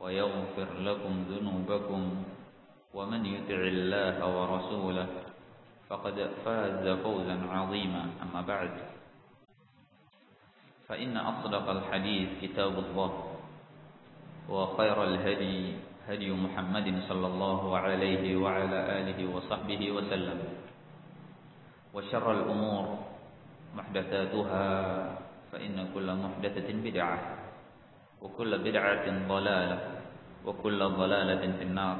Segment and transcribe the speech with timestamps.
[0.00, 2.02] ويغفر لكم ذنوبكم
[2.94, 5.08] ومن يطع الله ورسوله
[5.88, 8.04] فقد فاز فوزا عظيما.
[8.22, 8.70] أما بعد
[10.88, 13.12] فإن أصدق الحديث كتاب الله
[14.48, 15.76] وخير الهدي
[16.08, 20.38] هدي محمد صلى الله عليه وعلى آله وصحبه وسلم
[21.94, 22.84] وشر الأمور
[23.76, 24.64] محدثاتها
[25.52, 27.18] فإن كل محدثة بدعة.
[28.21, 29.79] وكل بدعة ضلالة
[30.45, 31.97] وكل ضلالة في النار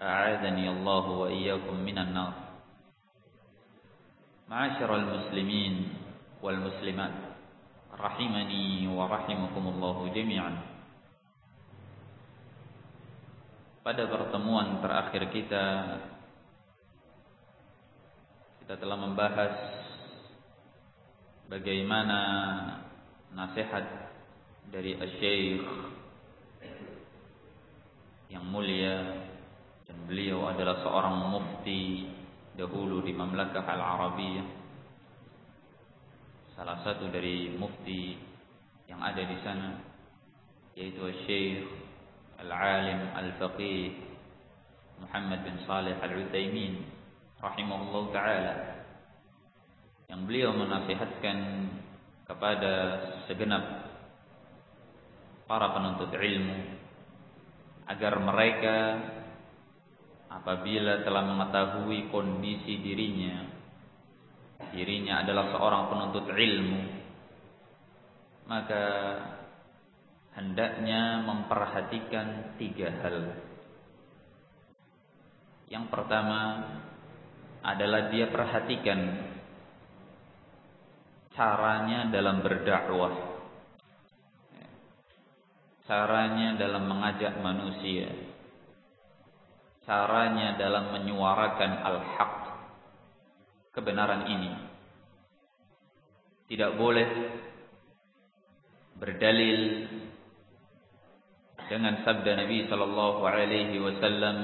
[0.00, 2.32] أعاذني الله وإياكم من النار
[4.48, 5.74] معاشر المسلمين
[6.42, 7.16] والمسلمات
[7.98, 10.54] رحمني ورحمكم الله جميعا
[13.88, 15.64] Pada pertemuan terakhir kita
[18.60, 19.54] kita telah membahas
[21.48, 22.20] bagaimana
[23.32, 23.88] nasihat
[24.69, 25.63] dari Syekh
[28.31, 29.23] yang mulia
[29.83, 32.07] dan beliau adalah seorang mufti
[32.55, 34.47] dahulu di Mamlakah Al-Arabiyah.
[36.53, 38.15] Salah satu dari mufti
[38.87, 39.69] yang ada di sana
[40.77, 41.65] yaitu Syekh
[42.41, 43.93] Al-Alim Al-Faqih
[45.01, 46.81] Muhammad bin Salih Al-Utsaimin
[47.41, 48.55] rahimahullah taala
[50.09, 51.37] yang beliau menasihatkan
[52.29, 52.73] kepada
[53.27, 53.92] segenap
[55.53, 56.57] para penuntut ilmu
[57.93, 58.77] agar mereka
[60.33, 63.45] apabila telah mengetahui kondisi dirinya
[64.73, 66.81] dirinya adalah seorang penuntut ilmu
[68.49, 68.85] maka
[70.33, 73.17] hendaknya memperhatikan tiga hal.
[75.69, 76.41] Yang pertama
[77.61, 78.99] adalah dia perhatikan
[81.37, 83.42] caranya dalam berdakwah
[85.87, 88.07] caranya dalam mengajak manusia.
[89.83, 92.33] Caranya dalam menyuarakan al-haq.
[93.75, 94.51] Kebenaran ini.
[96.47, 97.09] Tidak boleh
[98.95, 99.89] berdalil
[101.67, 104.37] dengan sabda Nabi sallallahu alaihi wasallam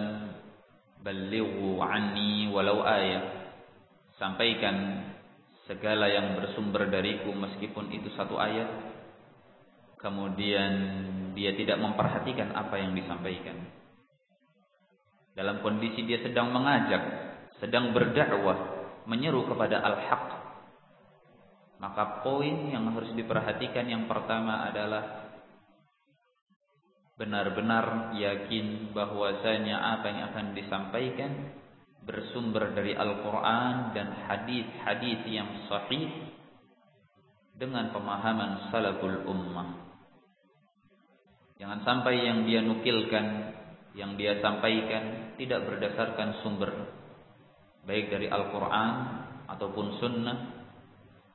[1.79, 3.53] anni walau ayat
[4.19, 5.07] sampaikan
[5.69, 8.67] segala yang bersumber dariku meskipun itu satu ayat.
[10.00, 10.73] Kemudian
[11.34, 13.57] dia tidak memperhatikan apa yang disampaikan
[15.34, 17.01] dalam kondisi dia sedang mengajak
[17.59, 18.57] sedang berdakwah
[19.06, 20.25] menyeru kepada al-haq
[21.79, 25.31] maka poin yang harus diperhatikan yang pertama adalah
[27.19, 31.31] benar-benar yakin bahwasanya apa yang akan disampaikan
[32.07, 36.07] bersumber dari Al-Quran dan hadis-hadis yang sahih
[37.59, 39.88] dengan pemahaman salaful ummah.
[41.59, 43.25] Jangan sampai yang dia nukilkan,
[43.91, 46.71] yang dia sampaikan tidak berdasarkan sumber
[47.83, 48.91] baik dari Al-Quran
[49.51, 50.38] ataupun Sunnah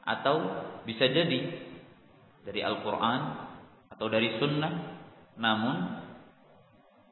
[0.05, 0.37] atau
[0.89, 1.41] bisa jadi
[2.45, 3.21] dari Al-Quran
[3.93, 4.73] atau dari Sunnah,
[5.37, 5.77] namun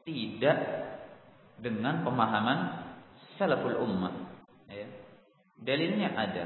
[0.05, 0.57] tidak
[1.61, 2.59] dengan pemahaman
[3.37, 4.13] salaful ummah.
[4.73, 4.89] Ya.
[5.61, 6.45] Dalilnya ada.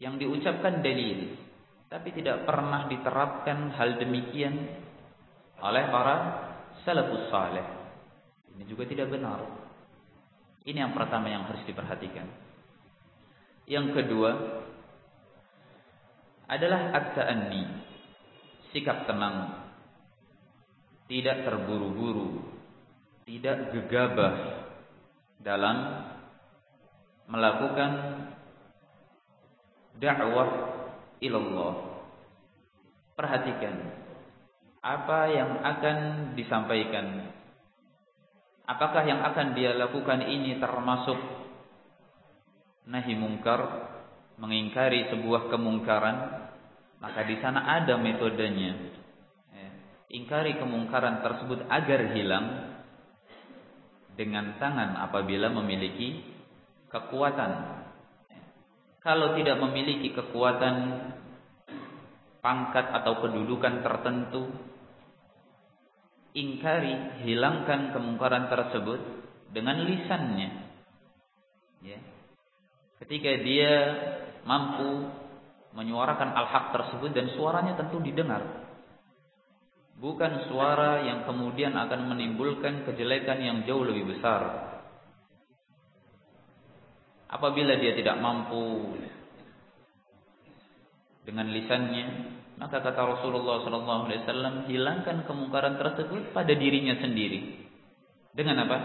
[0.00, 1.36] Yang diucapkan dalil,
[1.92, 4.88] tapi tidak pernah diterapkan hal demikian
[5.60, 6.16] oleh para
[6.84, 7.64] salafus saleh.
[8.56, 9.40] Ini juga tidak benar.
[10.64, 12.28] Ini yang pertama yang harus diperhatikan.
[13.64, 14.30] Yang kedua
[16.50, 17.64] adalah at-ta'anni,
[18.74, 19.70] sikap tenang,
[21.06, 22.42] tidak terburu-buru,
[23.22, 24.66] tidak gegabah
[25.38, 25.76] dalam
[27.30, 27.90] melakukan
[30.02, 30.50] dakwah
[31.22, 32.02] ilallah.
[33.14, 33.99] Perhatikan
[34.80, 35.96] apa yang akan
[36.36, 37.36] disampaikan.
[38.64, 41.18] Apakah yang akan dia lakukan ini termasuk
[42.88, 43.60] nahi mungkar,
[44.40, 46.16] mengingkari sebuah kemungkaran,
[47.02, 48.72] maka di sana ada metodenya.
[49.52, 49.68] Ya.
[50.16, 52.46] Ingkari kemungkaran tersebut agar hilang
[54.14, 56.24] dengan tangan apabila memiliki
[56.88, 57.80] kekuatan
[59.00, 60.76] kalau tidak memiliki kekuatan
[62.40, 64.48] pangkat atau kedudukan tertentu,
[66.36, 69.00] ingkari, hilangkan kemungkaran tersebut
[69.52, 70.50] dengan lisannya.
[71.84, 72.00] Ya.
[73.00, 73.72] Ketika dia
[74.44, 75.08] mampu
[75.72, 78.42] menyuarakan al-haq tersebut dan suaranya tentu didengar.
[80.00, 84.70] Bukan suara yang kemudian akan menimbulkan kejelekan yang jauh lebih besar
[87.30, 88.98] Apabila dia tidak mampu
[91.30, 92.06] dengan lisannya,
[92.58, 94.26] maka kata Rasulullah sallallahu alaihi
[94.66, 97.70] hilangkan kemungkaran tersebut pada dirinya sendiri.
[98.34, 98.78] Dengan apa?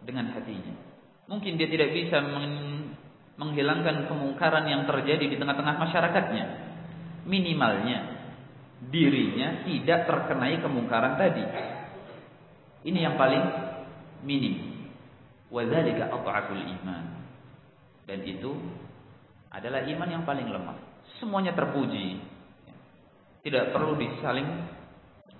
[0.00, 0.72] Dengan hatinya.
[1.28, 2.24] Mungkin dia tidak bisa
[3.36, 6.44] menghilangkan kemungkaran yang terjadi di tengah-tengah masyarakatnya.
[7.28, 8.16] Minimalnya
[8.88, 11.44] dirinya tidak terkenai kemungkaran tadi.
[12.88, 13.44] Ini yang paling
[14.24, 14.88] minim.
[15.52, 17.04] Wadzalika iman.
[18.08, 18.56] Dan itu
[19.52, 20.87] adalah iman yang paling lemah.
[21.16, 22.20] Semuanya terpuji.
[23.40, 24.44] Tidak perlu disaling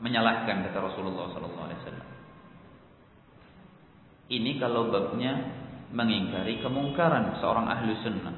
[0.00, 2.17] menyalahkan kata Rasulullah SAW.
[4.29, 5.32] Ini kalau babnya
[5.93, 8.37] mengingkari kemungkaran seorang ahlu sunnah.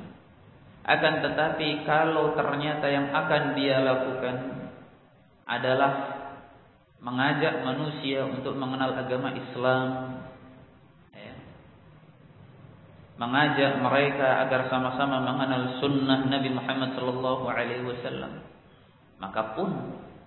[0.86, 4.36] Akan tetapi kalau ternyata yang akan dia lakukan
[5.44, 5.92] adalah
[7.02, 9.86] mengajak manusia untuk mengenal agama Islam
[13.20, 18.40] mengajak mereka agar sama-sama mengenal sunnah Nabi Muhammad sallallahu alaihi wasallam.
[19.20, 19.68] Maka pun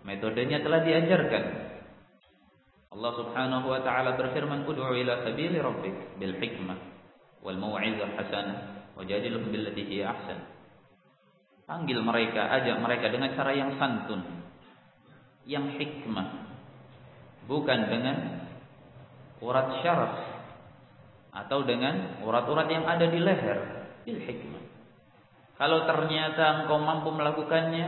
[0.05, 1.43] metodenya telah diajarkan.
[2.93, 6.77] Allah Subhanahu wa taala berfirman, "Ud'u ila sabili rabbik bil hikmah
[7.41, 8.57] wal mau'izah hasanah
[8.93, 10.45] wajadilhum billati hiya ahsan."
[11.65, 14.21] Panggil mereka, ajak mereka dengan cara yang santun,
[15.49, 16.45] yang hikmah.
[17.49, 18.45] Bukan dengan
[19.41, 20.32] urat syaraf
[21.33, 23.59] atau dengan urat-urat yang ada di leher
[24.05, 24.63] bil hikmah.
[25.57, 27.87] Kalau ternyata engkau mampu melakukannya,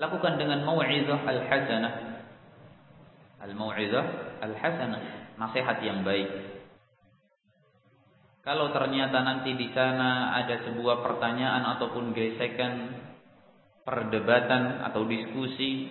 [0.00, 1.94] lakukan dengan mau'izah al-hasanah.
[3.44, 4.06] Al-mau'izah
[4.40, 5.02] al-hasanah,
[5.36, 6.28] nasihat yang baik.
[8.44, 12.92] Kalau ternyata nanti di sana ada sebuah pertanyaan ataupun gesekan
[13.88, 15.88] perdebatan atau diskusi,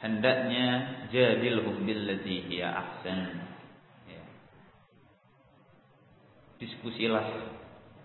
[0.00, 0.66] hendaknya
[1.12, 3.51] jadilhum billati hiya ahsan
[6.62, 7.26] diskusilah,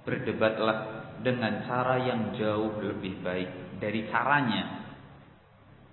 [0.01, 0.77] berdebatlah
[1.21, 4.89] dengan cara yang jauh lebih baik dari caranya.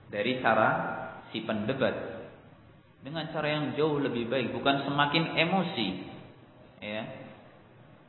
[0.09, 0.71] Dari cara
[1.29, 2.15] si pendebat
[3.05, 5.89] dengan cara yang jauh lebih baik, bukan semakin emosi.
[6.81, 7.05] Ya.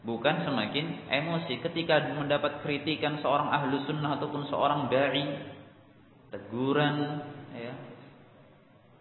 [0.08, 5.26] Bukan semakin emosi ketika mendapat kritikan seorang ahlu sunnah ataupun seorang dai,
[6.32, 7.26] teguran
[7.58, 7.74] ya,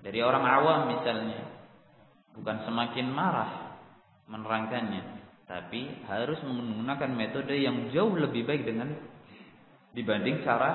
[0.02, 1.44] dari orang awam misalnya,
[2.34, 3.78] bukan semakin marah
[4.26, 5.13] menerangkannya,
[5.44, 8.96] tapi harus menggunakan metode yang jauh lebih baik dengan
[9.92, 10.70] dibanding cara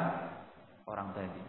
[0.85, 1.43] orang tadi.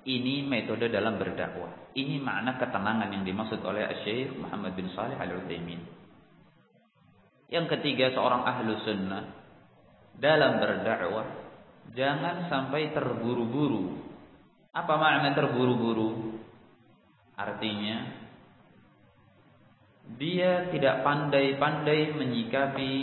[0.00, 1.92] Ini metode dalam berdakwah.
[1.92, 5.82] Ini makna ketenangan yang dimaksud oleh Syekh Muhammad bin Salih Al-Utsaimin.
[7.50, 9.26] Yang ketiga seorang ahlu sunnah
[10.16, 11.26] dalam berdakwah
[11.92, 13.98] jangan sampai terburu-buru.
[14.70, 16.38] Apa makna terburu-buru?
[17.34, 18.29] Artinya
[20.16, 22.94] dia tidak pandai-pandai menyikapi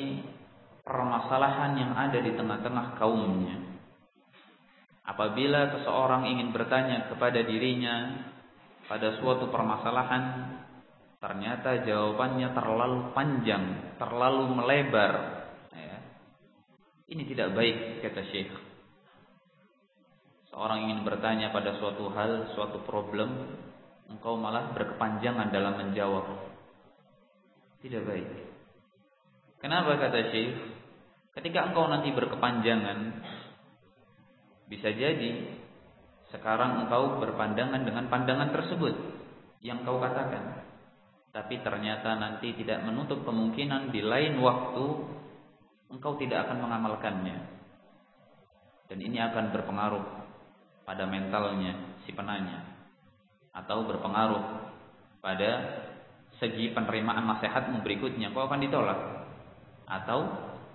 [0.88, 3.58] permasalahan yang ada di tengah-tengah kaumnya.
[5.08, 8.28] Apabila seseorang ingin bertanya kepada dirinya
[8.92, 10.24] pada suatu permasalahan,
[11.24, 15.14] ternyata jawabannya terlalu panjang, terlalu melebar.
[15.72, 15.98] Ya.
[17.08, 18.52] Ini tidak baik, kata Syekh.
[20.52, 23.48] Seorang ingin bertanya pada suatu hal, suatu problem,
[24.12, 26.57] engkau malah berkepanjangan dalam menjawab.
[27.88, 28.27] Tidak baik.
[29.63, 30.60] Kenapa kata Syekh?
[31.39, 33.24] Ketika engkau nanti berkepanjangan,
[34.67, 35.56] bisa jadi
[36.36, 38.91] sekarang engkau berpandangan dengan pandangan tersebut
[39.63, 40.67] yang kau katakan.
[41.32, 44.86] tapi ternyata nanti tidak menutup kemungkinan di lain waktu
[45.94, 47.38] engkau tidak akan mengamalkannya.
[48.89, 50.06] Dan ini akan berpengaruh
[50.82, 52.89] pada mentalnya si penanya
[53.53, 54.44] atau berpengaruh
[55.22, 55.51] pada
[56.38, 58.34] segi penerimaan nasihatmu berikutnya.
[58.34, 59.00] Kau akan ditolak.
[59.88, 60.27] Atau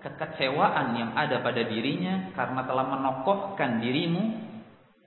[0.02, 4.50] kekecewaan yang ada pada dirinya karena telah menokohkan dirimu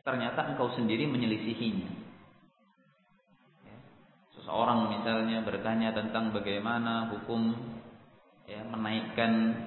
[0.08, 1.92] ternyata engkau sendiri menyelisihinya.
[4.40, 7.58] Seseorang misalnya bertanya tentang bagaimana hukum
[8.46, 9.58] ya menaikkan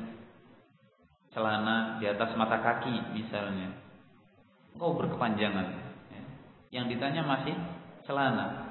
[1.34, 3.74] celana di atas mata kaki misalnya.
[4.72, 5.66] Engkau berkepanjangan.
[6.14, 6.22] Ya.
[6.78, 7.52] yang ditanya masih
[8.06, 8.67] celana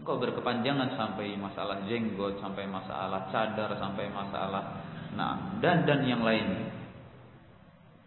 [0.00, 4.84] engkau berkepanjangan sampai masalah jenggot sampai masalah cadar sampai masalah
[5.16, 6.68] nah dan dan yang lain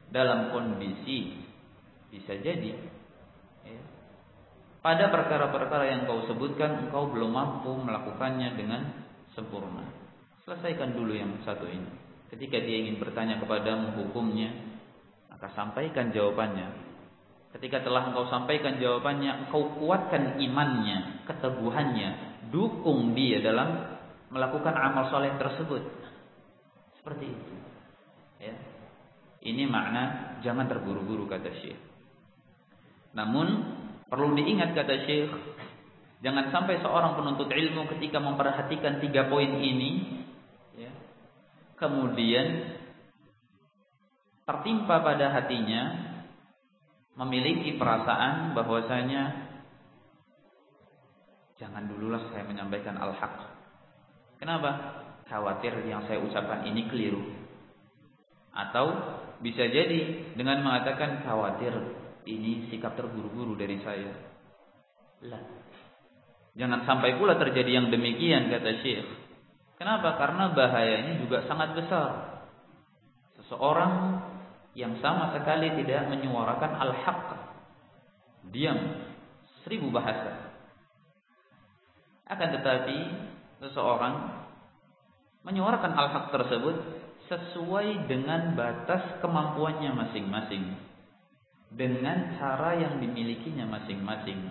[0.10, 1.38] dalam kondisi
[2.10, 2.74] bisa jadi
[4.79, 8.81] pada perkara-perkara yang kau sebutkan engkau belum mampu melakukannya dengan
[9.36, 9.84] sempurna.
[10.48, 11.91] Selesaikan dulu yang satu ini.
[12.31, 14.55] Ketika dia ingin bertanya kepadamu hukumnya,
[15.27, 16.88] maka sampaikan jawabannya.
[17.50, 22.10] Ketika telah engkau sampaikan jawabannya, engkau kuatkan imannya, keteguhannya,
[22.53, 23.98] dukung dia dalam
[24.29, 25.82] melakukan amal soleh tersebut.
[27.01, 27.53] Seperti itu.
[28.38, 28.56] Ya.
[29.39, 31.79] Ini makna jangan terburu-buru kata Syekh.
[33.18, 33.48] Namun
[34.10, 35.29] Perlu diingat kata Syekh,
[36.25, 40.18] jangan sampai seorang penuntut ilmu ketika memperhatikan tiga poin ini,
[40.74, 40.89] ya,
[41.77, 42.74] kemudian
[44.50, 46.09] tertimpa pada hatinya
[47.18, 49.50] memiliki perasaan bahwasanya
[51.60, 53.50] jangan dululah saya menyampaikan al-haq.
[54.39, 55.01] Kenapa?
[55.28, 57.22] Khawatir yang saya ucapkan ini keliru.
[58.56, 58.89] Atau
[59.46, 61.75] bisa jadi dengan mengatakan khawatir
[62.25, 64.12] ini sikap terburu-buru dari saya.
[65.28, 65.44] Lah.
[66.56, 69.08] Jangan sampai pula terjadi yang demikian kata Syekh.
[69.80, 70.20] Kenapa?
[70.20, 72.44] Karena bahayanya juga sangat besar.
[73.39, 74.20] Seseorang
[74.80, 77.36] yang sama sekali tidak menyuarakan al-haq.
[78.48, 78.80] Diam
[79.68, 80.56] seribu bahasa.
[82.24, 82.98] Akan tetapi
[83.60, 84.40] seseorang
[85.44, 86.80] menyuarakan al-haq tersebut
[87.28, 90.80] sesuai dengan batas kemampuannya masing-masing
[91.76, 94.48] dengan cara yang dimilikinya masing-masing.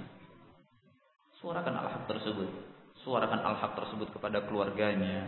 [1.41, 2.51] Suarakan al-haq tersebut.
[3.01, 5.25] Suarakan al-haq tersebut kepada keluarganya,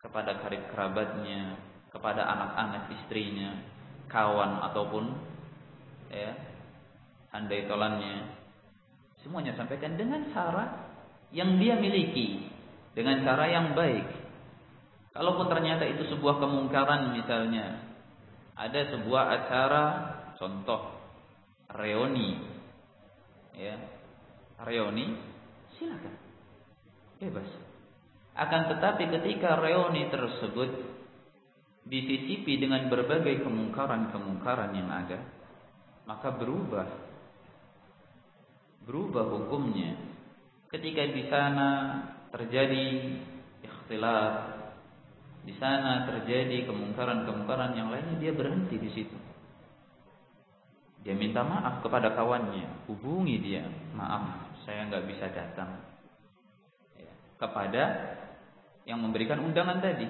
[0.00, 1.58] kepada karib kerabatnya,
[1.90, 3.50] kepada anak-anak istrinya,
[4.10, 5.14] kawan ataupun
[6.10, 6.34] ya,
[7.32, 8.36] andai tolannya.
[9.22, 10.90] Semuanya sampaikan dengan cara
[11.30, 12.50] yang dia miliki,
[12.92, 14.06] dengan cara yang baik.
[15.14, 17.90] Kalaupun ternyata itu sebuah kemungkaran misalnya,
[18.60, 19.84] ada sebuah acara
[20.36, 21.00] contoh
[21.72, 22.36] reoni
[23.56, 23.76] ya
[24.64, 25.16] reoni
[25.76, 26.14] silakan
[27.16, 27.48] bebas
[28.36, 30.70] akan tetapi ketika reoni tersebut
[31.86, 35.18] disisipi dengan berbagai kemungkaran-kemungkaran yang ada
[36.04, 36.88] maka berubah
[38.84, 39.96] berubah hukumnya
[40.68, 41.68] ketika di sana
[42.32, 42.84] terjadi
[43.64, 44.34] ikhtilaf
[45.40, 49.30] di sana terjadi kemungkaran-kemungkaran yang lainnya dia berhenti di situ
[51.00, 53.64] dia minta maaf kepada kawannya, hubungi dia,
[53.96, 55.80] maaf saya nggak bisa datang.
[56.92, 57.12] Ya.
[57.40, 57.82] Kepada
[58.84, 60.04] yang memberikan undangan tadi.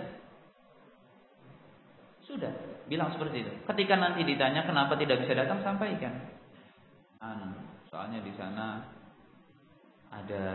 [2.31, 2.55] Sudah,
[2.87, 3.53] bilang seperti itu.
[3.67, 6.15] Ketika nanti ditanya kenapa tidak bisa datang, sampaikan.
[7.19, 7.59] Anu,
[7.91, 8.87] soalnya di sana
[10.15, 10.47] ada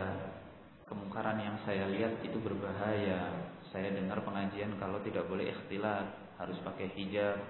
[0.88, 3.52] kemungkaran yang saya lihat itu berbahaya.
[3.76, 7.44] Saya dengar pengajian kalau tidak boleh ikhtilat, harus pakai hijab.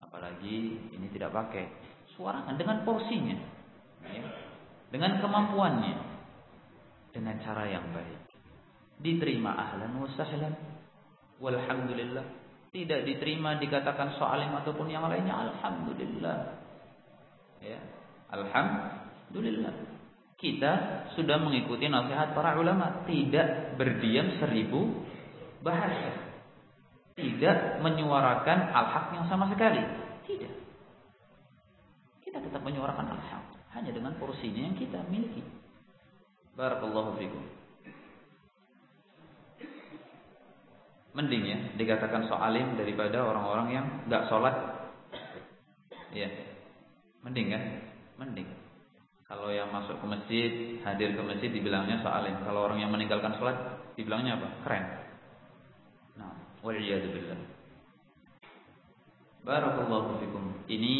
[0.00, 1.68] Apalagi ini tidak pakai
[2.16, 3.36] suarakan dengan porsinya,
[4.08, 4.24] ya,
[4.88, 5.96] dengan kemampuannya,
[7.12, 8.20] dengan cara yang baik.
[9.00, 10.56] Diterima ahlan wa sahlan,
[11.38, 12.41] walhamdulillah.
[12.72, 16.36] Tidak diterima dikatakan soalim ataupun yang lainnya, alhamdulillah.
[17.60, 17.78] Ya,
[18.32, 19.92] alhamdulillah.
[20.40, 20.72] Kita
[21.14, 25.04] sudah mengikuti nasihat para ulama, tidak berdiam seribu
[25.60, 26.32] bahasa.
[27.12, 29.84] Tidak menyuarakan al-haq yang sama sekali.
[30.24, 30.62] Tidak
[32.32, 33.44] kita tetap menyuarakan al-haq
[33.76, 35.44] hanya dengan porsinya yang kita miliki.
[36.56, 37.44] Barakallahu fikum.
[41.12, 44.56] Mending ya dikatakan soalim daripada orang-orang yang nggak sholat.
[46.12, 46.28] Ya,
[47.24, 47.62] mending kan?
[48.20, 48.48] Mending.
[49.28, 50.50] Kalau yang masuk ke masjid,
[50.84, 52.36] hadir ke masjid dibilangnya soalim.
[52.44, 53.56] Kalau orang yang meninggalkan sholat
[53.96, 54.48] dibilangnya apa?
[54.64, 54.84] Keren.
[56.20, 57.40] Nah, waliyadzubillah.
[59.42, 60.44] Barakallahu fikum.
[60.68, 60.94] Ini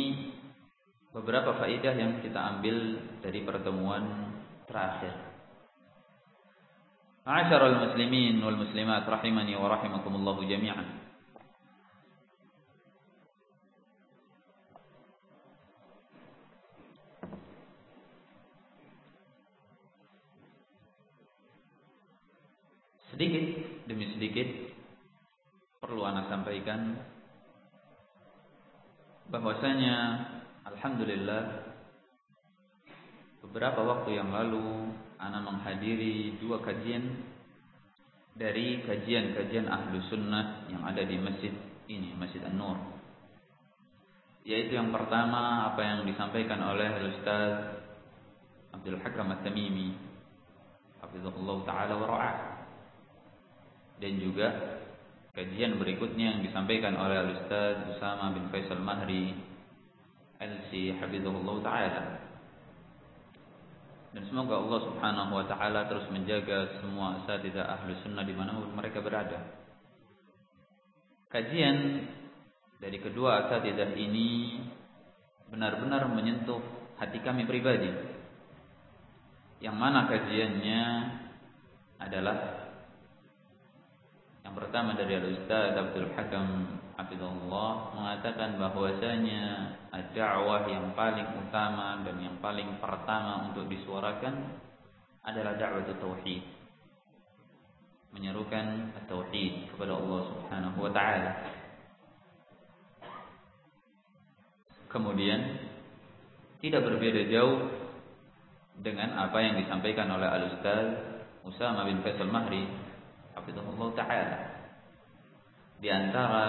[1.13, 4.33] beberapa faidah yang kita ambil dari pertemuan
[4.65, 5.32] terakhir.
[7.23, 10.87] Muslimin wal muslimat rahimani wa rahimakumullah jami'an.
[23.15, 23.45] Sedikit
[23.87, 24.49] demi sedikit
[25.79, 26.99] perlu anak sampaikan
[29.31, 30.27] bahwasanya
[30.67, 31.71] alhamdulillah
[33.47, 34.91] beberapa waktu yang lalu
[35.23, 37.23] ana menghadiri dua kajian
[38.35, 41.53] dari kajian-kajian ahlu sunnah yang ada di masjid
[41.87, 42.75] ini, Masjid An-Nur.
[44.43, 47.79] Yaitu yang pertama apa yang disampaikan oleh Ustaz
[48.75, 49.95] Abdul Hakam At-Tamimi
[50.99, 52.37] Hafizahullah Ta'ala wa ra'ah
[54.03, 54.51] Dan juga
[55.39, 59.39] kajian berikutnya yang disampaikan oleh Ustaz Usama bin Faisal Mahri
[60.43, 62.03] LC Hafizahullah Ta'ala
[64.13, 69.01] dan semoga Allah Subhanahu wa taala terus menjaga semua asatidzah ahlu sunnah di mana mereka
[69.01, 69.41] berada.
[71.33, 72.05] Kajian
[72.77, 74.61] dari kedua asatidzah ini
[75.49, 76.61] benar-benar menyentuh
[77.01, 77.89] hati kami pribadi.
[79.65, 80.83] Yang mana kajiannya
[82.03, 82.37] adalah
[84.43, 86.49] yang pertama dari Al-Ustaz Abdul Hakam
[86.93, 89.73] Hafizullah mengatakan bahwasanya
[90.13, 94.61] dakwah yang paling utama dan yang paling pertama untuk disuarakan
[95.25, 96.45] adalah dakwah tauhid.
[98.13, 101.33] Menyerukan tauhid kepada Allah Subhanahu wa taala.
[104.93, 105.41] Kemudian
[106.61, 107.73] tidak berbeda jauh
[108.85, 110.87] dengan apa yang disampaikan oleh Al-Ustaz
[111.49, 112.69] Usama bin Faisal Mahri
[113.33, 114.39] hafizahullah taala.
[115.81, 116.47] Di antara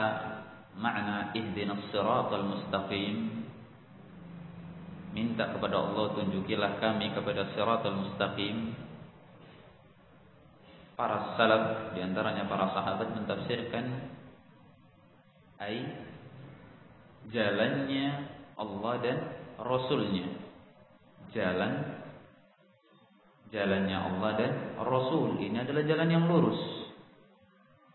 [0.77, 3.45] makna ihdinas siratal mustaqim.
[5.13, 8.73] Minta kepada Allah tunjukilah kami kepada siratal mustaqim.
[10.93, 13.85] Para salaf di antaranya para sahabat mentafsirkan
[15.57, 15.81] ai
[17.33, 19.17] jalannya Allah dan
[19.57, 20.27] Rasulnya.
[21.33, 21.71] Jalan
[23.53, 25.37] jalannya Allah dan Rasul.
[25.37, 26.61] Ini adalah jalan yang lurus.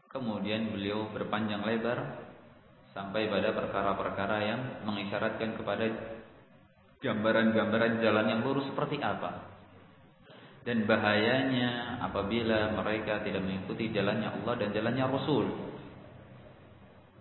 [0.09, 2.28] Kemudian beliau berpanjang lebar
[2.99, 5.87] sampai pada perkara-perkara yang mengisyaratkan kepada
[6.99, 9.55] gambaran-gambaran jalan yang lurus seperti apa.
[10.67, 15.47] Dan bahayanya apabila mereka tidak mengikuti jalannya Allah dan jalannya Rasul.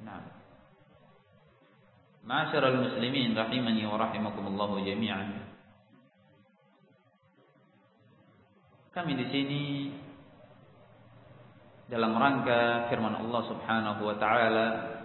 [0.01, 0.25] Nah.
[2.25, 5.45] Ma'asyiral muslimin rahimani wa rahimakumullah jami'an.
[8.97, 9.63] Kami di sini
[11.85, 14.96] dalam rangka firman Allah Subhanahu wa taala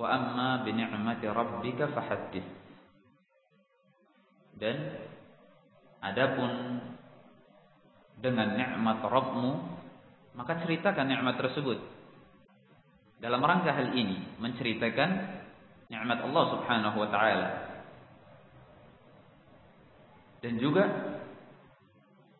[0.00, 2.48] Wa amma bi ni'mati rabbika fahaddits.
[4.56, 4.76] Dan
[6.00, 6.80] adapun
[8.16, 9.50] dengan nikmat Rabbmu
[10.40, 11.84] maka ceritakan nikmat tersebut.
[13.20, 15.10] Dalam rangka hal ini menceritakan
[15.92, 17.48] nikmat Allah Subhanahu wa taala.
[20.40, 20.88] Dan juga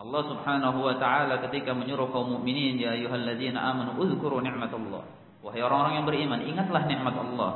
[0.01, 5.95] Allah Subhanahu wa taala ketika menyuruh kaum mukminin ya ayyuhalladzina amanu udzkuru ni'matallah Wahai orang-orang
[6.01, 7.53] yang beriman, ingatlah nikmat Allah.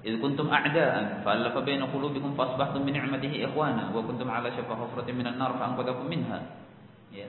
[0.00, 5.14] Idh kuntum a'da'an fa'alafa baina qulubikum fasbahtum bi ni'matihi ikhwana wa kuntum 'ala syafa hufratin
[5.14, 6.40] minan nar fa'anqadhakum minha.
[7.12, 7.28] Ya.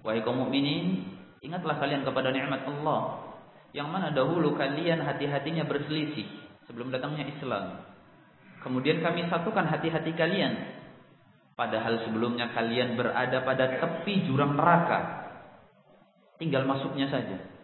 [0.00, 1.04] Wahai kaum mukminin,
[1.44, 3.28] ingatlah kalian kepada nikmat Allah
[3.76, 6.24] yang mana dahulu kalian hati-hatinya berselisih
[6.64, 7.84] sebelum datangnya Islam.
[8.64, 10.54] Kemudian kami satukan hati-hati kalian.
[11.54, 15.28] Padahal sebelumnya kalian berada pada tepi jurang neraka.
[16.38, 17.57] Tinggal masuknya saja.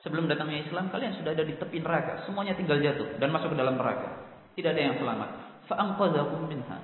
[0.00, 2.24] Sebelum datangnya Islam, kalian sudah ada di tepi neraka.
[2.24, 4.08] Semuanya tinggal jatuh dan masuk ke dalam neraka.
[4.56, 5.28] Tidak ada yang selamat.
[5.68, 6.78] Fa'anqadhakum minha.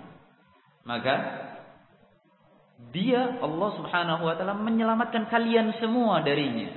[0.85, 1.14] Maka
[2.92, 6.68] dia Allah Subhanahu wa taala menyelamatkan kalian semua darinya.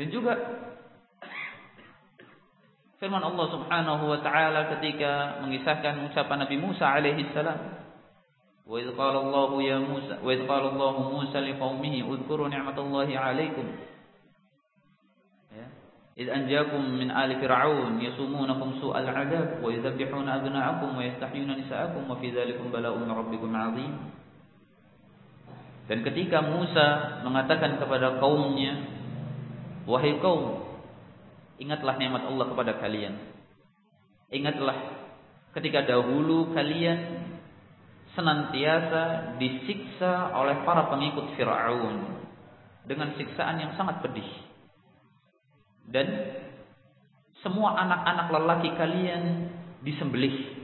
[0.00, 0.32] Dan juga
[2.96, 7.84] firman Allah Subhanahu wa taala ketika mengisahkan ucapan Nabi Musa alaihi salam
[8.67, 13.67] وإذ قال الله يا موسى وإذ قال الله موسى لقومه اذكروا نعمة الله عليكم
[16.21, 22.93] إذ أنجاكم من آل فرعون يسومونكم سوء العذاب ويذبحون أبناءكم ويستحيون نساءكم وفي ذلك بلاء
[22.93, 23.93] من ربكم عظيم
[25.89, 28.79] Dan ketika Musa mengatakan kepada kaumnya,
[29.83, 30.63] Wahai kaum,
[31.59, 33.19] ingatlah nikmat Allah kepada kalian.
[34.31, 34.77] Ingatlah
[35.51, 37.24] ketika dahulu kalian
[38.16, 42.24] senantiasa disiksa oleh para pengikut Firaun
[42.88, 44.26] dengan siksaan yang sangat pedih.
[45.86, 46.08] Dan
[47.44, 49.52] semua anak-anak lelaki kalian
[49.84, 50.56] disembelih.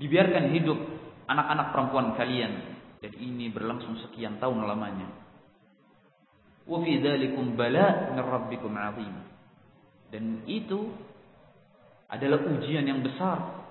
[0.00, 0.80] Dibiarkan hidup
[1.28, 2.52] anak-anak perempuan kalian
[2.98, 5.06] dan ini berlangsung sekian tahun lamanya.
[6.66, 8.74] Wa fi dzalikum bala' rabbikum.
[10.10, 10.90] Dan itu
[12.10, 13.61] adalah ujian yang besar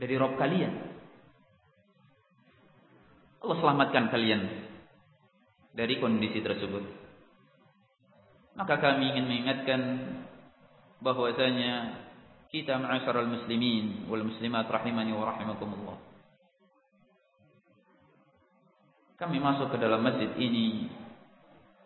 [0.00, 0.74] dari Rabb kalian.
[3.44, 4.42] Allah selamatkan kalian
[5.76, 6.84] dari kondisi tersebut.
[8.56, 9.80] Maka kami ingin mengingatkan
[11.04, 12.00] bahwasanya
[12.48, 15.98] kita ma'asyaral muslimin wal muslimat rahimani wa rahimakumullah.
[19.20, 20.88] Kami masuk ke dalam masjid ini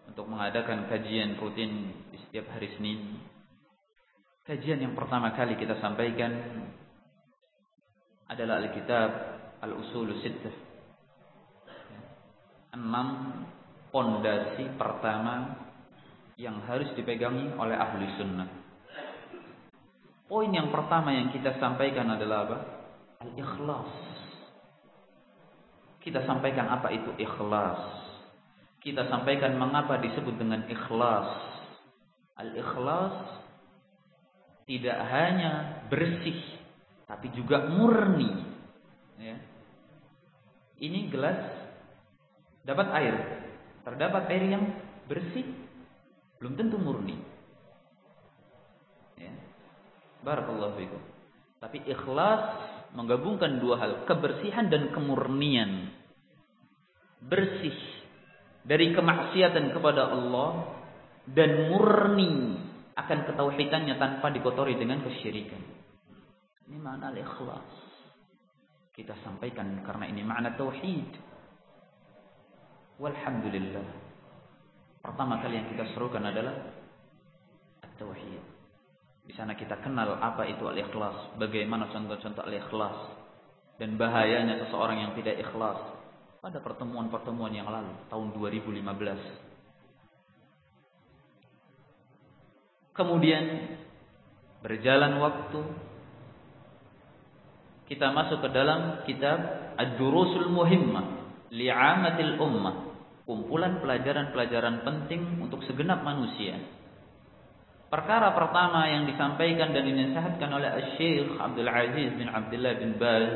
[0.06, 3.18] untuk mengadakan kajian rutin di setiap hari Senin.
[4.46, 6.30] Kajian yang pertama kali kita sampaikan
[8.34, 9.10] adalah Alkitab
[9.62, 10.56] Al-Usul Sittah.
[12.74, 13.08] Enam
[13.94, 15.54] pondasi pertama
[16.34, 18.50] yang harus dipegangi oleh ahli sunnah.
[20.26, 22.58] Poin yang pertama yang kita sampaikan adalah apa?
[23.22, 23.90] Al-ikhlas.
[26.02, 28.04] Kita sampaikan apa itu ikhlas
[28.84, 31.40] kita sampaikan mengapa disebut dengan ikhlas.
[32.36, 33.16] Al-ikhlas
[34.68, 35.52] tidak hanya
[35.88, 36.36] bersih,
[37.14, 38.26] tapi juga murni.
[39.22, 39.38] Ya.
[40.82, 41.38] Ini gelas
[42.66, 43.14] dapat air,
[43.86, 44.64] terdapat air yang
[45.06, 45.46] bersih,
[46.42, 47.14] belum tentu murni.
[49.14, 49.30] Ya.
[50.26, 51.02] Barakallahu fikum.
[51.62, 52.42] Tapi ikhlas
[52.98, 55.94] menggabungkan dua hal, kebersihan dan kemurnian.
[57.22, 57.78] Bersih
[58.66, 60.82] dari kemaksiatan kepada Allah
[61.30, 62.58] dan murni
[62.98, 65.83] akan ketauhidannya tanpa dikotori dengan kesyirikan.
[66.64, 67.68] Ini makna al-ikhlas.
[68.94, 71.10] Kita sampaikan karena ini makna tauhid.
[73.02, 73.86] Walhamdulillah.
[75.02, 76.54] Pertama kali yang kita serukan adalah
[77.84, 78.40] at-tauhid.
[79.24, 82.96] Di sana kita kenal apa itu al-ikhlas, bagaimana contoh-contoh al-ikhlas
[83.80, 85.80] dan bahayanya seseorang yang tidak ikhlas
[86.44, 88.84] pada pertemuan-pertemuan yang lalu tahun 2015.
[92.94, 93.44] Kemudian
[94.62, 95.60] berjalan waktu
[97.84, 99.38] kita masuk ke dalam kitab
[99.76, 102.76] Ad-Durusul Muhimmah li'amatil ummah,
[103.28, 106.58] kumpulan pelajaran-pelajaran penting untuk segenap manusia.
[107.94, 113.30] Perkara pertama yang disampaikan dan dinasihatkan oleh Syekh Abdul Aziz bin Abdullah bin Baz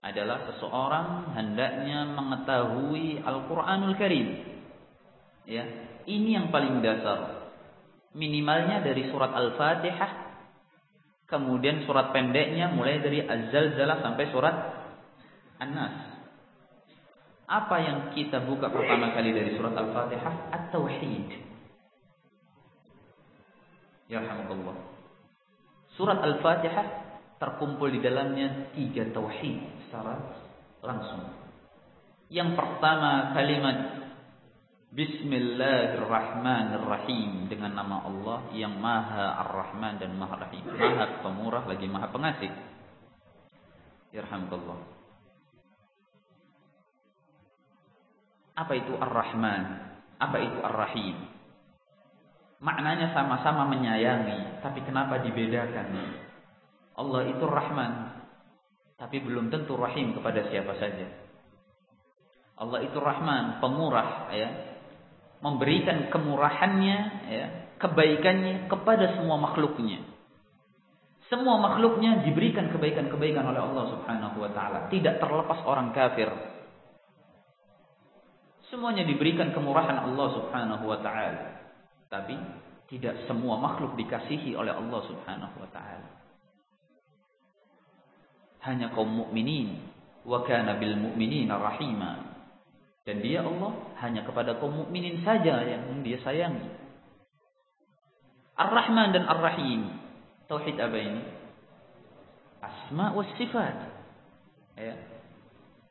[0.00, 4.40] adalah seseorang hendaknya mengetahui Al-Qur'anul Karim.
[5.44, 5.68] Ya,
[6.08, 7.52] ini yang paling dasar.
[8.16, 10.29] Minimalnya dari surat Al-Fatihah,
[11.30, 14.56] kemudian surat pendeknya mulai dari Az-Zalzalah sampai surat
[15.62, 15.96] An-Nas.
[17.46, 20.34] Apa yang kita buka pertama kali dari surat Al-Fatihah?
[20.54, 21.28] At-Tauhid.
[24.10, 24.22] Ya
[25.94, 26.86] Surat Al-Fatihah
[27.40, 30.14] terkumpul di dalamnya tiga tauhid secara
[30.84, 31.24] langsung.
[32.30, 33.99] Yang pertama kalimat
[34.90, 40.66] Bismillahirrahmanirrahim dengan nama Allah yang Maha Ar-Rahman dan Maha Rahim.
[40.66, 42.50] Maha Pemurah lagi Maha Pengasih.
[44.10, 44.82] Irhamkallah.
[48.58, 49.62] Apa itu Ar-Rahman?
[50.18, 51.22] Apa itu Ar-Rahim?
[52.58, 56.18] Maknanya sama-sama menyayangi, tapi kenapa dibedakan?
[56.98, 58.26] Allah itu Rahman,
[58.98, 61.06] tapi belum tentu rahim kepada siapa saja.
[62.58, 64.69] Allah itu Rahman, pemurah ya.
[65.40, 66.98] Memberikan kemurahannya
[67.32, 67.46] ya,
[67.80, 70.04] kebaikannya kepada semua makhluknya.
[71.32, 76.28] Semua makhluknya diberikan kebaikan-kebaikan oleh Allah Subhanahu wa taala, tidak terlepas orang kafir.
[78.68, 81.46] Semuanya diberikan kemurahan Allah Subhanahu wa taala.
[82.10, 82.34] Tapi
[82.90, 86.20] tidak semua makhluk dikasihi oleh Allah Subhanahu wa taala
[88.60, 89.80] hanya kaum mukminin
[90.24, 92.29] wa kana bil mu'minina rahima
[93.08, 93.72] dan dia Allah
[94.04, 96.68] hanya kepada kaum mukminin saja yang dia sayangi.
[98.60, 99.88] Ar-Rahman dan Ar-Rahim.
[100.44, 101.22] Tauhid apa ini
[102.60, 103.76] asma wa sifat.
[104.76, 104.94] Ya.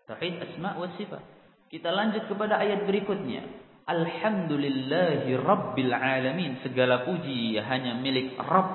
[0.06, 1.24] Tauhid asma wa sifat.
[1.74, 3.42] Kita lanjut kepada ayat berikutnya.
[3.90, 6.62] Alhamdulillahi Rabbil Alamin.
[6.62, 8.70] Segala puji hanya milik Rabb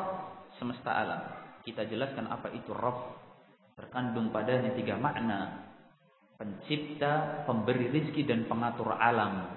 [0.58, 1.22] semesta alam.
[1.62, 3.14] Kita jelaskan apa itu Rabb.
[3.78, 5.70] Terkandung padanya tiga makna
[6.34, 9.54] pencipta, pemberi rizki dan pengatur alam.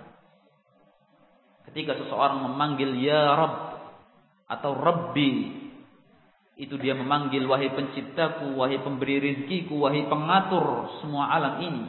[1.68, 3.56] Ketika seseorang memanggil ya Rabb
[4.48, 5.32] atau Rabbi
[6.58, 11.86] itu dia memanggil wahai penciptaku, wahai pemberi rizkiku, wahai pengatur semua alam ini.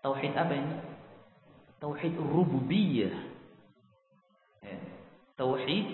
[0.00, 0.76] Tauhid apa ini?
[1.80, 3.16] Tauhid rububiyah.
[4.64, 4.78] Ya.
[5.36, 5.86] Tauhid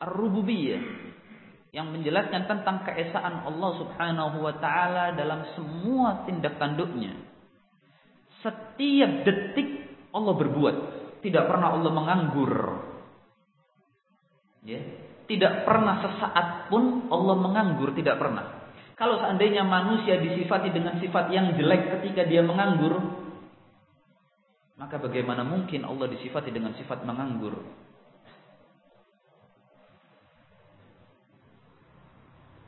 [0.00, 1.13] ar-rububiyah
[1.74, 7.18] yang menjelaskan tentang keesaan Allah Subhanahu wa taala dalam semua tindak tanduknya.
[8.46, 10.76] Setiap detik Allah berbuat,
[11.26, 12.54] tidak pernah Allah menganggur.
[14.62, 14.80] Ya,
[15.26, 18.70] tidak pernah sesaat pun Allah menganggur, tidak pernah.
[18.94, 23.02] Kalau seandainya manusia disifati dengan sifat yang jelek ketika dia menganggur,
[24.78, 27.58] maka bagaimana mungkin Allah disifati dengan sifat menganggur?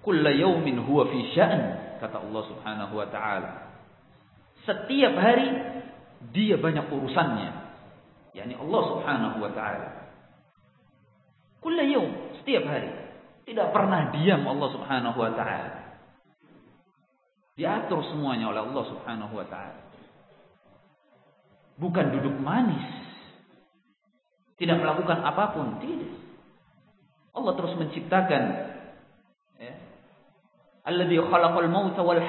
[0.07, 1.63] Kulla yawmin huwa fi sya'n,
[1.99, 3.75] kata Allah Subhanahu wa taala.
[4.63, 5.51] Setiap hari
[6.31, 7.51] dia banyak urusannya.
[8.31, 9.91] yakni Allah Subhanahu wa taala.
[11.59, 12.95] Kulla yawm, setiap hari.
[13.51, 15.75] Tidak pernah diam Allah Subhanahu wa taala.
[17.59, 19.91] Diatur semuanya oleh Allah Subhanahu wa taala.
[21.83, 22.87] Bukan duduk manis.
[24.55, 26.15] Tidak melakukan apa pun, tidak.
[27.35, 28.76] Allah terus menciptakan
[30.87, 31.67] Alladhi khalaqal
[32.07, 32.23] wal.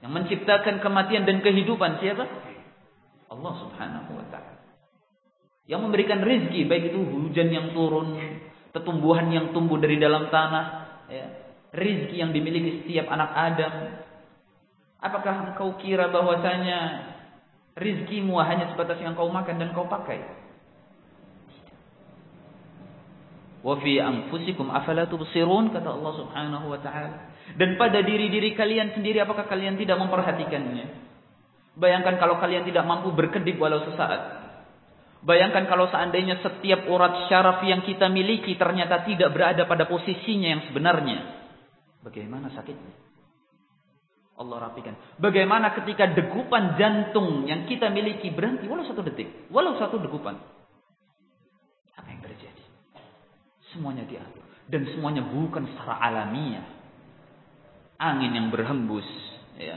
[0.00, 2.24] Yang menciptakan kematian dan kehidupan siapa?
[3.28, 4.56] Allah Subhanahu wa taala.
[5.66, 8.16] Yang memberikan rezeki baik itu hujan yang turun,
[8.76, 10.66] tumbuhan yang tumbuh dari dalam tanah,
[11.10, 11.26] ya.
[11.76, 13.74] Rizki yang dimiliki setiap anak Adam.
[15.02, 17.04] Apakah engkau kira bahwasanya
[17.76, 20.24] rizkimu hanya sebatas yang kau makan dan kau pakai?
[23.66, 27.34] Wa fi anfusikum afala tubsirun kata Allah Subhanahu wa taala.
[27.58, 30.86] Dan pada diri-diri kalian sendiri apakah kalian tidak memperhatikannya?
[31.74, 34.46] Bayangkan kalau kalian tidak mampu berkedip walau sesaat.
[35.26, 40.62] Bayangkan kalau seandainya setiap urat syaraf yang kita miliki ternyata tidak berada pada posisinya yang
[40.70, 41.18] sebenarnya.
[42.06, 42.94] Bagaimana sakitnya?
[44.38, 44.94] Allah rapikan.
[45.18, 50.38] Bagaimana ketika degupan jantung yang kita miliki berhenti walau satu detik, walau satu degupan.
[53.76, 54.44] Semuanya diatur.
[54.66, 56.64] Dan semuanya bukan secara alamiah.
[58.00, 59.06] Angin yang berhembus.
[59.60, 59.76] Ya.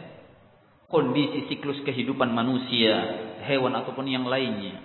[0.87, 2.95] Kondisi siklus kehidupan manusia.
[3.43, 4.79] Hewan ataupun yang lainnya.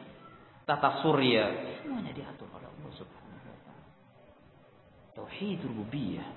[0.67, 1.79] Tata surya.
[1.87, 3.85] Semuanya diatur oleh Allah subhanahu wa ta'ala.
[5.15, 6.29] Tauhid rububiyah.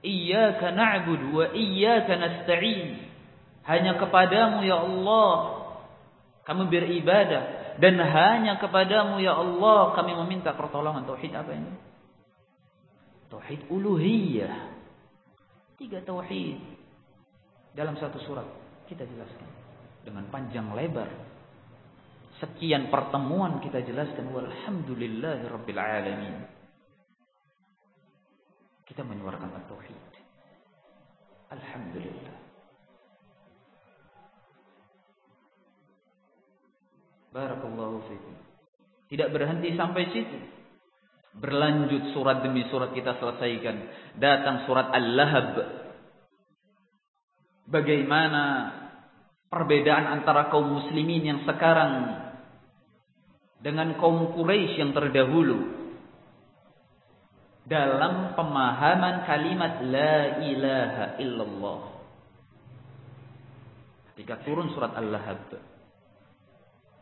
[0.00, 3.04] Iyaka na'budu wa iyaka nasta'in.
[3.68, 5.60] Hanya kepadamu ya Allah
[6.48, 11.08] kami beribadah dan hanya kepadamu ya Allah kami meminta pertolongan.
[11.08, 11.72] Tauhid apa ini?
[13.32, 14.54] Tauhid uluhiyah.
[15.80, 16.60] Tiga tauhid.
[17.72, 18.44] Dalam satu surat
[18.84, 19.48] kita jelaskan.
[20.04, 21.08] Dengan panjang lebar.
[22.36, 24.28] Sekian pertemuan kita jelaskan.
[24.28, 26.36] Walhamdulillahi rabbil alamin.
[28.84, 30.04] Kita menyuarakan tauhid.
[31.48, 32.39] Alhamdulillah.
[37.30, 38.34] Barakallahu fikum.
[39.10, 40.38] Tidak berhenti sampai situ.
[41.38, 43.76] Berlanjut surat demi surat kita selesaikan.
[44.18, 45.54] Datang surat Al-Lahab.
[47.70, 48.42] Bagaimana
[49.46, 52.18] perbedaan antara kaum muslimin yang sekarang
[53.62, 55.78] dengan kaum Quraisy yang terdahulu
[57.70, 61.80] dalam pemahaman kalimat la ilaha illallah.
[64.10, 65.69] Ketika turun surat Al-Lahab.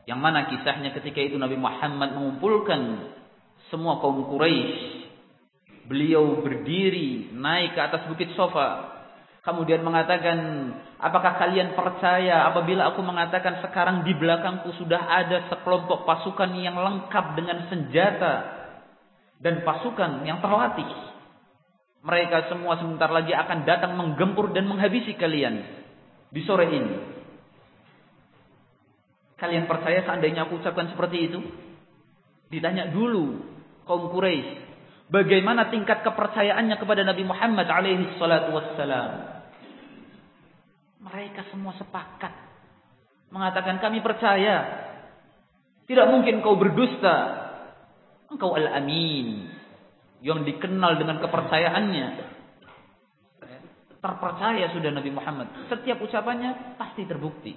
[0.08, 3.12] Yang mana kisahnya ketika itu Nabi Muhammad mengumpulkan
[3.68, 5.04] semua kaum Quraisy.
[5.84, 8.96] Beliau berdiri naik ke atas bukit Sofa.
[9.44, 10.36] Kemudian mengatakan,
[10.96, 17.36] apakah kalian percaya apabila aku mengatakan sekarang di belakangku sudah ada sekelompok pasukan yang lengkap
[17.36, 18.34] dengan senjata
[19.44, 20.88] dan pasukan yang terlatih.
[22.00, 25.68] Mereka semua sebentar lagi akan datang menggempur dan menghabisi kalian
[26.32, 27.17] di sore ini.
[29.38, 31.40] Kalian percaya seandainya aku ucapkan seperti itu?
[32.50, 33.38] Ditanya dulu
[33.86, 34.50] kaum Quraisy,
[35.08, 39.38] bagaimana tingkat kepercayaannya kepada Nabi Muhammad alaihi salatu wassalam?
[40.98, 42.34] Mereka semua sepakat
[43.30, 44.86] mengatakan kami percaya.
[45.88, 47.48] Tidak mungkin kau berdusta.
[48.28, 49.48] Engkau al-amin
[50.20, 52.08] yang dikenal dengan kepercayaannya.
[53.98, 55.48] Terpercaya sudah Nabi Muhammad.
[55.72, 57.56] Setiap ucapannya pasti terbukti.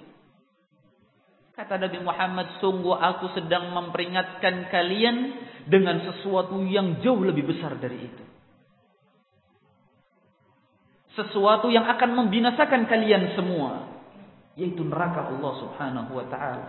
[1.52, 5.16] Kata Nabi Muhammad, sungguh aku sedang memperingatkan kalian
[5.68, 8.24] dengan sesuatu yang jauh lebih besar dari itu.
[11.12, 13.84] Sesuatu yang akan membinasakan kalian semua.
[14.56, 16.68] Yaitu neraka Allah subhanahu wa ta'ala.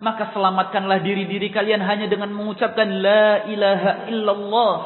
[0.00, 4.76] Maka selamatkanlah diri-diri kalian hanya dengan mengucapkan La ilaha illallah.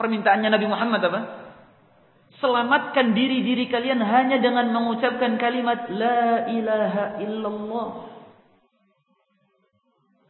[0.00, 1.20] Permintaannya Nabi Muhammad apa?
[2.38, 7.88] Selamatkan diri-diri kalian hanya dengan mengucapkan kalimat La ilaha illallah.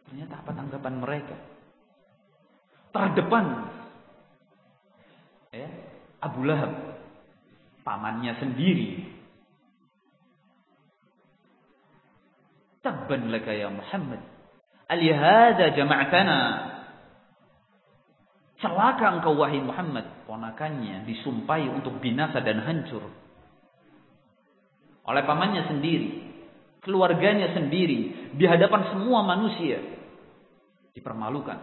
[0.08, 1.36] Ternyata hadapan mereka.
[2.88, 3.44] Terdepan
[5.52, 5.68] ya,
[6.24, 6.72] Abu Lahab,
[7.84, 9.04] pamannya sendiri.
[12.80, 14.22] Tabban laka ya Muhammad.
[14.88, 16.40] Alihada jama'tana.
[18.58, 20.26] Celaka engkau wahai Muhammad.
[20.26, 23.06] Ponakannya disumpai untuk binasa dan hancur.
[25.06, 26.26] Oleh pamannya sendiri.
[26.82, 28.34] Keluarganya sendiri.
[28.34, 29.78] Di hadapan semua manusia.
[30.90, 31.58] Dipermalukan.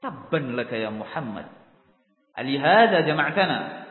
[0.00, 1.46] Tabban laka ya Muhammad.
[2.32, 3.84] Alihada jama'tana.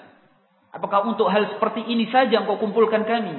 [0.74, 3.38] Apakah untuk hal seperti ini saja engkau kumpulkan kami?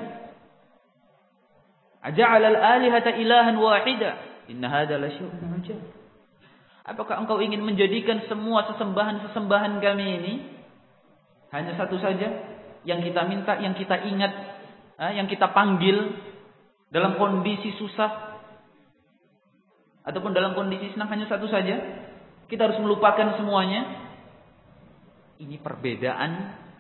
[2.07, 4.15] Aja'al al-alihata ilahan wahida.
[4.47, 6.02] Inna hadha la syu'un ujab.
[6.83, 10.35] Apakah engkau ingin menjadikan semua sesembahan-sesembahan kami ini
[11.55, 12.27] hanya satu saja
[12.83, 14.33] yang kita minta, yang kita ingat,
[15.15, 16.11] yang kita panggil
[16.91, 18.35] dalam kondisi susah
[20.03, 21.79] ataupun dalam kondisi senang hanya satu saja?
[22.51, 24.11] Kita harus melupakan semuanya.
[25.39, 26.31] Ini perbedaan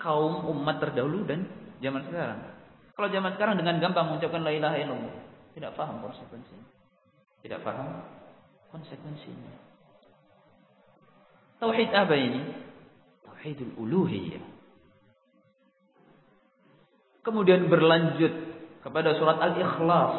[0.02, 1.46] kaum umat terdahulu dan
[1.78, 2.38] zaman sekarang.
[2.92, 5.14] Kalau zaman sekarang dengan gampang mengucapkan la ilaha illallah,
[5.54, 6.66] tidak paham konsekuensinya.
[7.40, 8.02] Tidak paham
[8.68, 9.71] konsekuensinya.
[11.62, 12.42] Tauhid apa ini?
[13.22, 14.42] Tauhidul uluhiyah.
[17.22, 18.34] Kemudian berlanjut
[18.82, 20.14] kepada surat Al-Ikhlas.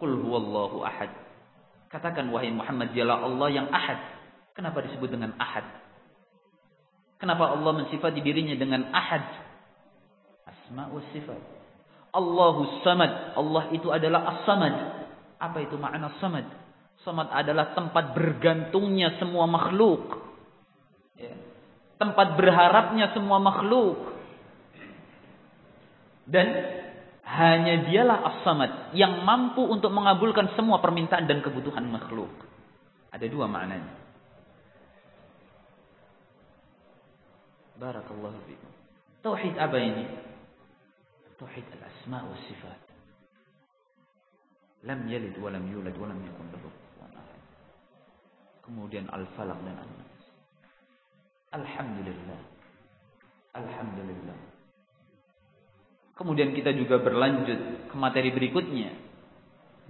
[0.00, 1.12] Qul huwallahu ahad.
[1.92, 4.00] Katakan wahai Muhammad dialah Allah yang ahad.
[4.56, 5.68] Kenapa disebut dengan ahad?
[7.20, 9.28] Kenapa Allah mensifati dirinya dengan ahad?
[10.48, 11.36] Asma wa sifat.
[12.16, 13.36] Allahu samad.
[13.36, 15.04] Allah itu adalah as-samad.
[15.36, 16.48] Apa itu makna samad?
[17.00, 20.20] Samad adalah tempat bergantungnya semua makhluk.
[21.16, 21.32] Ya.
[21.96, 23.96] Tempat berharapnya semua makhluk.
[26.28, 26.46] Dan
[27.24, 32.30] hanya dialah as-samad yang mampu untuk mengabulkan semua permintaan dan kebutuhan makhluk.
[33.10, 33.96] Ada dua maknanya.
[37.80, 38.70] Barakallahu fikum.
[39.24, 40.04] Tauhid apa ini?
[41.40, 42.80] Tauhid al-asma wa sifat.
[44.84, 46.68] Lam yalid wa lam yulad wa lam yakun lahu.
[48.70, 50.14] Kemudian al-falaq dan an-nas.
[51.50, 52.40] Alhamdulillah.
[53.58, 54.38] Alhamdulillah.
[56.14, 58.94] Kemudian kita juga berlanjut ke materi berikutnya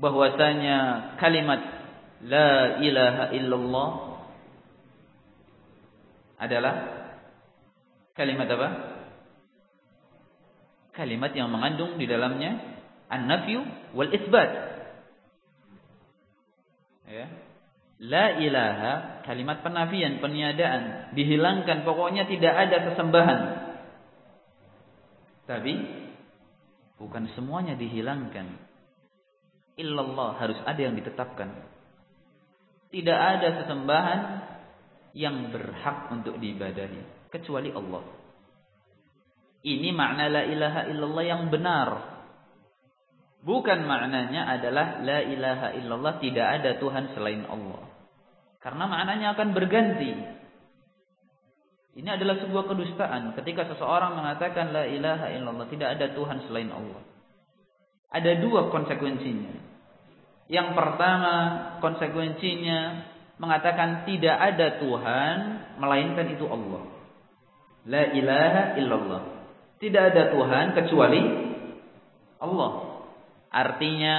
[0.00, 1.60] bahwasanya kalimat
[2.24, 3.90] la ilaha illallah
[6.40, 7.00] adalah
[8.20, 8.68] Kalimat apa?
[10.92, 12.52] Kalimat yang mengandung di dalamnya
[13.08, 13.64] an-nafyu
[13.96, 14.50] wal isbat.
[17.08, 17.26] Ya.
[18.00, 23.40] La ilaha, kalimat penafian, peniadaan, dihilangkan, pokoknya tidak ada sesembahan.
[25.44, 25.74] Tapi
[26.96, 28.56] bukan semuanya dihilangkan.
[29.76, 31.52] Illallah harus ada yang ditetapkan.
[32.88, 34.20] Tidak ada sesembahan
[35.12, 38.04] yang berhak untuk diibadahi kecuali Allah.
[39.60, 41.88] Ini makna la ilaha illallah yang benar.
[43.44, 47.89] Bukan maknanya adalah la ilaha illallah tidak ada Tuhan selain Allah.
[48.60, 50.12] Karena maknanya akan berganti.
[51.96, 57.02] Ini adalah sebuah kedustaan ketika seseorang mengatakan la ilaha illallah tidak ada Tuhan selain Allah.
[58.12, 59.58] Ada dua konsekuensinya.
[60.46, 61.34] Yang pertama
[61.82, 62.78] konsekuensinya
[63.40, 65.36] mengatakan tidak ada Tuhan
[65.80, 66.84] melainkan itu Allah.
[67.88, 69.22] La ilaha illallah.
[69.80, 71.22] Tidak ada Tuhan kecuali
[72.38, 72.72] Allah.
[73.50, 74.14] Artinya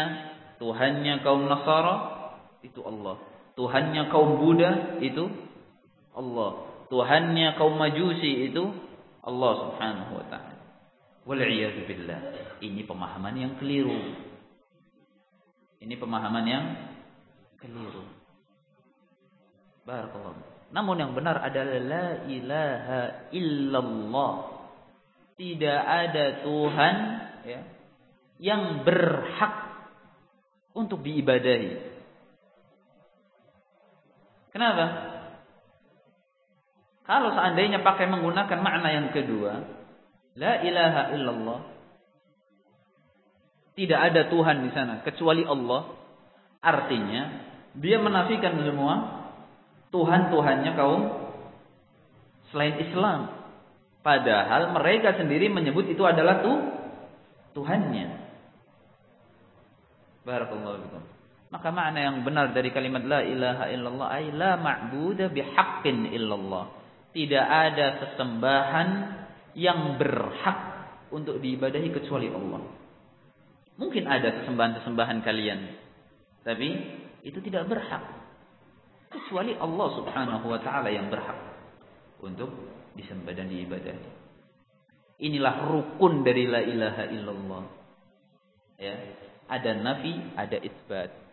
[0.57, 1.95] Tuhannya kaum Nasara
[2.65, 3.30] itu Allah.
[3.55, 5.27] Tuhannya kaum Buddha itu
[6.15, 6.67] Allah.
[6.87, 8.63] Tuhannya kaum Majusi itu
[9.21, 10.59] Allah Subhanahu wa taala.
[11.27, 11.43] Wal
[11.87, 12.21] billah.
[12.61, 13.99] Ini pemahaman yang keliru.
[15.81, 16.65] Ini pemahaman yang
[17.61, 18.05] keliru.
[19.85, 23.01] Barakallahu namun yang benar adalah la ilaha
[23.35, 24.33] illallah.
[25.35, 26.95] Tidak ada Tuhan
[27.43, 27.61] ya,
[28.39, 29.55] yang berhak
[30.71, 31.90] untuk diibadahi.
[34.51, 34.85] Kenapa?
[37.07, 39.63] Kalau seandainya pakai menggunakan makna yang kedua,
[40.37, 41.59] la ilaha illallah.
[43.71, 45.97] Tidak ada Tuhan di sana kecuali Allah.
[46.61, 47.21] Artinya
[47.79, 49.25] dia menafikan semua
[49.89, 51.01] Tuhan-Tuhannya kaum
[52.51, 53.31] selain Islam.
[54.01, 56.57] Padahal mereka sendiri menyebut itu adalah tuh
[57.55, 58.07] Tuhannya.
[60.27, 61.20] Barakallahu fikum.
[61.51, 66.71] Maka makna yang benar dari kalimat la ilaha illallah ay la ma'budu bihaqqin illallah.
[67.11, 68.89] Tidak ada sesembahan
[69.59, 70.59] yang berhak
[71.11, 72.63] untuk diibadahi kecuali Allah.
[73.75, 75.59] Mungkin ada sesembahan-sesembahan kalian,
[76.47, 76.69] tapi
[77.27, 78.03] itu tidak berhak
[79.11, 81.35] kecuali Allah Subhanahu wa taala yang berhak
[82.23, 82.47] untuk
[82.95, 84.23] disembah dan diibadahi.
[85.21, 87.63] Inilah rukun dari la ilaha illallah.
[88.79, 88.95] Ya,
[89.51, 91.30] ada nafi, ada isbat.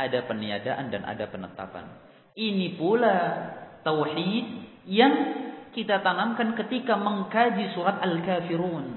[0.00, 1.84] Ada peniadaan dan ada penetapan.
[2.32, 3.16] Ini pula
[3.84, 4.46] tauhid
[4.88, 5.12] yang
[5.76, 8.96] kita tanamkan ketika mengkaji surat Al-Kafirun.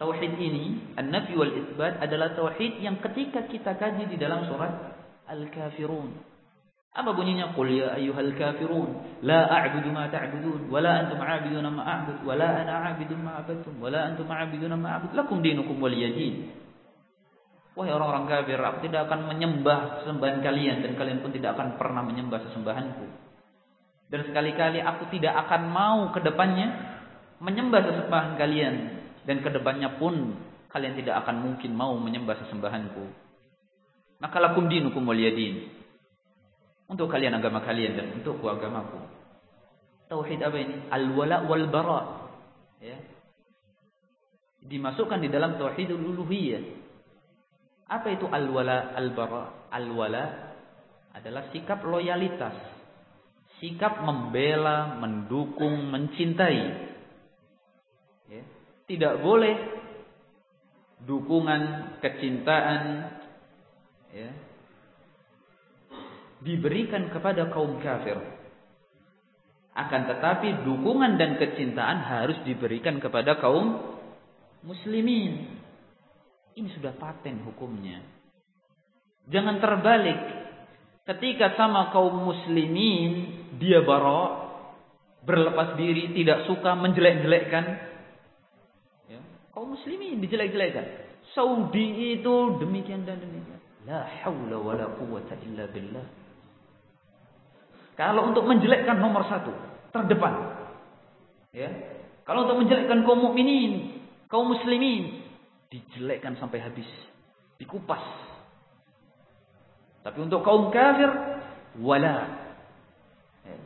[0.00, 4.96] Tauhid ini, an-nafi wal isbat adalah tauhid yang ketika kita kaji di dalam surat
[5.28, 6.34] Al-Kafirun.
[6.94, 7.50] Apa bunyinya?
[7.58, 12.38] Qul ya ayyuhal kafirun, la a'budu ma ta'budun, wa la antum 'abiduna ma a'bud, wa
[12.38, 15.10] la ana 'abidun ma 'abadtum, wa la antum 'abiduna ma a'bud.
[15.10, 16.54] Lakum dinukum waliyadin.
[17.74, 22.06] Wahai orang-orang kafir, aku tidak akan menyembah sesembahan kalian dan kalian pun tidak akan pernah
[22.06, 23.06] menyembah sesembahanku.
[24.14, 26.70] Dan sekali-kali aku tidak akan mau ke depannya
[27.42, 28.74] menyembah sesembahan kalian
[29.26, 30.38] dan ke depannya pun
[30.70, 33.04] kalian tidak akan mungkin mau menyembah sesembahanku.
[34.22, 35.66] Maka lakum dinukum waliyadin.
[36.86, 39.02] Untuk kalian agama kalian dan untukku agamaku.
[40.06, 40.76] Tauhid apa ini?
[40.92, 42.00] Al-wala wal bara.
[42.78, 43.00] Ya.
[44.62, 46.83] Dimasukkan di dalam tauhidul uluhiyah.
[47.88, 49.68] Apa itu al-wala al-bara?
[49.68, 50.24] Al-wala
[51.14, 52.56] adalah sikap loyalitas.
[53.60, 56.60] Sikap membela, mendukung, mencintai.
[58.28, 58.42] Ya.
[58.88, 59.54] Tidak boleh
[61.04, 62.82] dukungan, kecintaan
[64.12, 64.30] ya,
[66.44, 68.20] diberikan kepada kaum kafir.
[69.74, 73.98] Akan tetapi dukungan dan kecintaan harus diberikan kepada kaum
[74.62, 75.63] muslimin.
[76.54, 77.98] Ini sudah paten hukumnya.
[79.26, 80.20] Jangan terbalik.
[81.04, 83.12] Ketika sama kaum muslimin
[83.60, 84.48] dia bara
[85.20, 87.64] berlepas diri, tidak suka menjelek-jelekkan
[89.12, 89.20] ya,
[89.52, 90.84] kaum muslimin dijelek-jelekkan.
[91.36, 93.60] Saudi itu demikian dan demikian.
[93.84, 96.06] La haula wala quwwata illa billah.
[97.94, 99.52] Kalau untuk menjelekkan nomor satu,
[99.92, 100.34] terdepan.
[101.52, 101.68] Ya.
[102.24, 104.02] Kalau untuk menjelekkan kaum mukminin,
[104.32, 105.23] kaum muslimin,
[105.74, 106.86] dijelekkan sampai habis,
[107.58, 108.02] dikupas.
[110.06, 111.10] Tapi untuk kaum kafir,
[111.82, 112.30] wala.
[113.42, 113.56] Ya.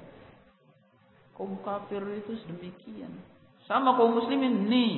[1.36, 3.12] Kaum kafir itu sedemikian.
[3.68, 4.92] Sama kaum muslimin, nih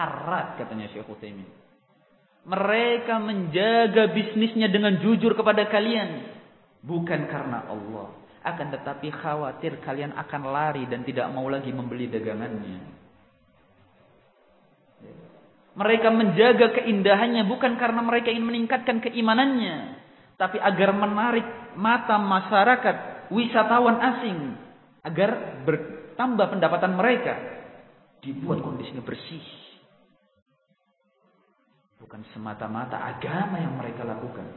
[0.00, 1.44] harat katanya Syekh Utsaimin.
[2.46, 6.24] Mereka menjaga bisnisnya dengan jujur kepada kalian,
[6.80, 8.14] bukan karena Allah,
[8.46, 12.96] akan tetapi khawatir kalian akan lari dan tidak mau lagi membeli dagangannya.
[15.76, 20.00] Mereka menjaga keindahannya bukan karena mereka ingin meningkatkan keimanannya.
[20.40, 21.44] Tapi agar menarik
[21.76, 24.56] mata masyarakat, wisatawan asing.
[25.04, 27.34] Agar bertambah pendapatan mereka.
[28.24, 29.44] Dibuat kondisinya bersih.
[32.00, 34.48] Bukan semata-mata agama yang mereka lakukan.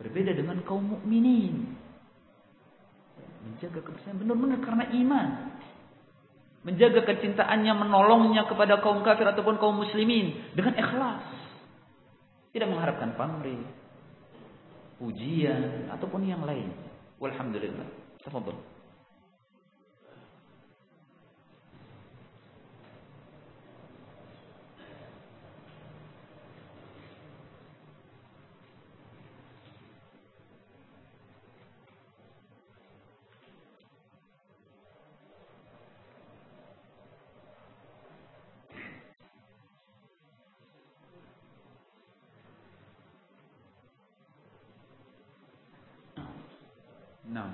[0.00, 1.78] Berbeda dengan kaum mukminin
[3.42, 5.28] Menjaga kebersihan benar-benar karena iman.
[6.62, 11.26] Menjaga kecintaannya, menolongnya kepada kaum kafir ataupun kaum muslimin dengan ikhlas.
[12.54, 13.58] Tidak mengharapkan pamrih,
[15.02, 16.70] pujian ataupun yang lain.
[17.18, 17.86] Walhamdulillah.
[18.22, 18.71] Tafadhol.
[47.32, 47.48] Nah.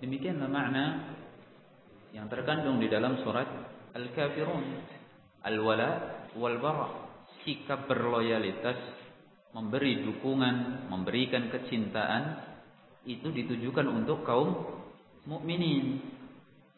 [0.00, 0.84] Demikianlah makna
[2.12, 3.48] yang terkandung di dalam surat
[3.96, 4.64] Al-Kafirun.
[5.44, 5.90] Al-wala
[6.36, 6.88] wal bara.
[7.40, 8.76] Sikap berloyalitas,
[9.56, 12.36] memberi dukungan, memberikan kecintaan
[13.08, 14.76] itu ditujukan untuk kaum
[15.24, 16.04] mukminin.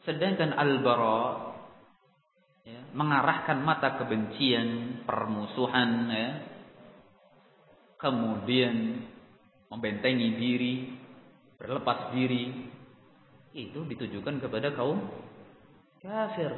[0.07, 1.51] Sedangkan al-bara
[2.63, 6.31] ya, mengarahkan mata kebencian, permusuhan ya.
[7.99, 9.03] Kemudian
[9.73, 10.75] membentengi diri,
[11.57, 12.53] berlepas diri,
[13.57, 15.01] itu ditujukan kepada kaum
[16.05, 16.53] kafir.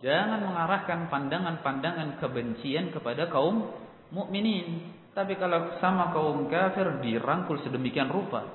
[0.00, 3.68] Jangan mengarahkan pandangan-pandangan kebencian kepada kaum
[4.08, 4.96] mukminin.
[5.12, 8.48] Tapi kalau sama kaum kafir dirangkul sedemikian rupa,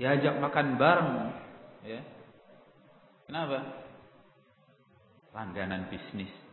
[0.00, 1.12] diajak makan bareng,
[1.84, 2.00] ya.
[3.28, 3.60] Kenapa?
[5.36, 6.47] Langganan bisnis.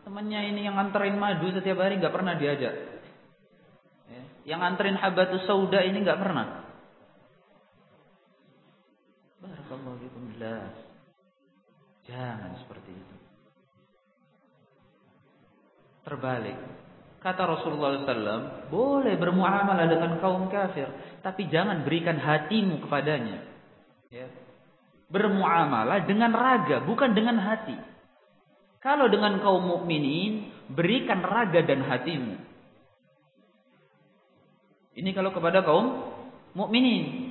[0.00, 2.72] Temannya ini yang nganterin madu setiap hari nggak pernah diajak.
[4.42, 6.46] Yang anterin habatus sauda ini nggak pernah.
[9.42, 10.00] Barakallahu
[12.02, 13.16] Jangan seperti itu.
[16.02, 16.58] Terbalik.
[17.22, 20.90] Kata Rasulullah SAW, boleh bermuamalah dengan kaum kafir,
[21.22, 23.46] tapi jangan berikan hatimu kepadanya.
[24.10, 24.26] Ya.
[25.06, 27.91] Bermuamalah dengan raga, bukan dengan hati.
[28.82, 32.34] Kalau dengan kaum mukminin, berikan raga dan hatimu.
[34.98, 36.12] Ini kalau kepada kaum
[36.58, 37.30] mukminin.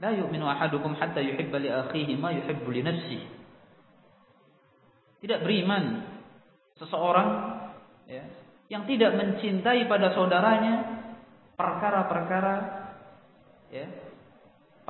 [0.00, 3.28] La yu'minu ahadukum hatta yuhibba li akhihi ma yuhibbu li nafsihi.
[5.20, 6.00] Tidak beriman
[6.80, 7.28] seseorang
[8.08, 8.24] ya,
[8.72, 10.74] yang tidak mencintai pada saudaranya
[11.60, 12.54] perkara-perkara
[13.68, 13.86] ya,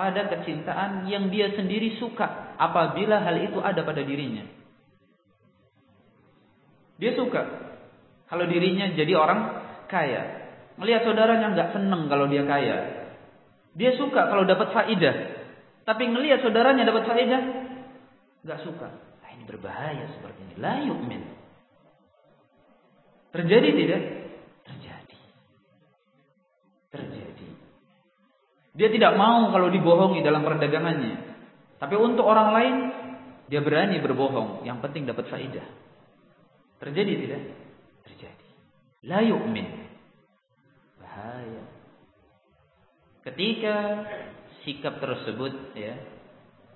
[0.01, 4.49] pada kecintaan yang dia sendiri suka apabila hal itu ada pada dirinya.
[6.97, 7.45] Dia suka
[8.33, 9.61] kalau dirinya jadi orang
[9.93, 10.41] kaya.
[10.81, 12.77] Melihat saudaranya nggak seneng kalau dia kaya.
[13.77, 15.37] Dia suka kalau dapat faidah.
[15.85, 17.43] Tapi ngelihat saudaranya dapat faidah,
[18.41, 18.89] nggak suka.
[19.21, 20.55] Nah, ini berbahaya seperti ini.
[20.65, 21.23] La yu'min.
[23.37, 24.03] Terjadi tidak?
[28.81, 31.37] Dia tidak mau kalau dibohongi dalam perdagangannya.
[31.77, 32.77] Tapi untuk orang lain,
[33.53, 34.65] dia berani berbohong.
[34.65, 35.69] Yang penting dapat faidah.
[36.81, 37.43] Terjadi tidak?
[38.09, 38.49] Terjadi.
[39.05, 39.69] La yu'min.
[40.97, 41.63] Bahaya.
[43.21, 43.77] Ketika
[44.65, 46.01] sikap tersebut ya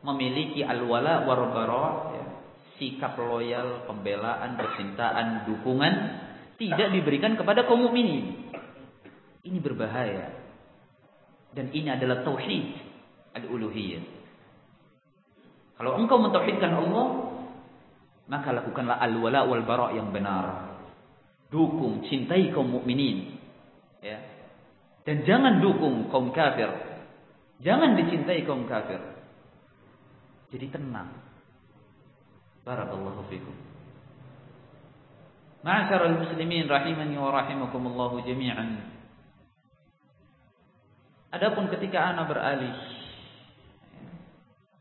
[0.05, 1.41] memiliki al-wala war
[2.13, 2.25] ya,
[2.77, 5.95] sikap loyal, pembelaan, kecintaan, dukungan
[6.61, 8.53] tidak diberikan kepada kaum mukminin.
[9.41, 10.44] Ini berbahaya.
[11.55, 12.65] Dan ini adalah tauhid
[13.39, 14.03] al-uluhiyah.
[15.75, 17.07] Kalau engkau mentauhidkan Allah,
[18.31, 20.75] maka lakukanlah al-wala wal bara yang benar.
[21.51, 23.39] Dukung, cintai kaum mukminin.
[24.03, 24.19] Ya.
[25.07, 26.71] Dan jangan dukung kaum kafir.
[27.63, 28.99] Jangan dicintai kaum kafir.
[30.51, 31.11] Jadi tenang.
[32.65, 33.55] Barakallahu fikum.
[35.65, 38.85] Ma'asyaral muslimin rahimani wa rahimakumullahu jami'an.
[41.35, 42.71] Adapun ketika ana beralih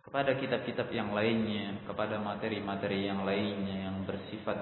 [0.06, 4.62] kepada kitab-kitab yang lainnya, kepada materi-materi yang lainnya yang bersifat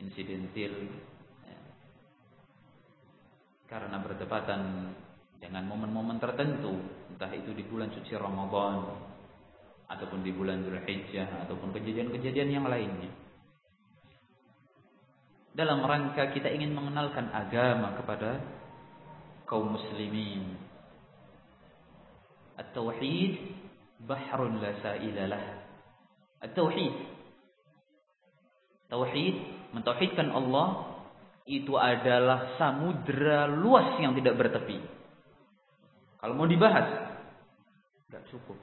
[0.00, 0.88] insidentil
[3.68, 4.88] karena bertepatan
[5.36, 6.80] dengan momen-momen tertentu,
[7.12, 8.96] entah itu di bulan suci Ramadan
[9.92, 13.12] ataupun di bulan Dzulhijjah ataupun kejadian-kejadian yang lainnya.
[15.52, 18.59] Dalam rangka kita ingin mengenalkan agama kepada
[19.50, 20.54] kaum muslimin.
[22.54, 23.34] At-tauhid
[24.06, 25.44] bahrun la sa'ilalah.
[26.46, 27.18] At-tauhid
[28.90, 29.34] Tauhid
[29.70, 30.98] mentauhidkan Allah
[31.46, 34.82] itu adalah samudra luas yang tidak bertepi.
[36.18, 37.14] Kalau mau dibahas
[38.10, 38.58] enggak cukup.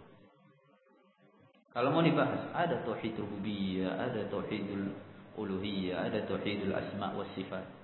[1.71, 4.91] Kalau mau dibahas ada tauhid rububiyah, ada tauhidul
[5.39, 7.76] uluhiyah, ada tauhidul asma wa sifat.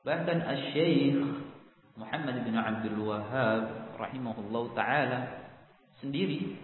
[0.00, 1.20] Bahkan Al-Syeikh
[2.00, 5.20] Muhammad bin Abdul Wahab rahimahullah taala
[6.00, 6.56] sendiri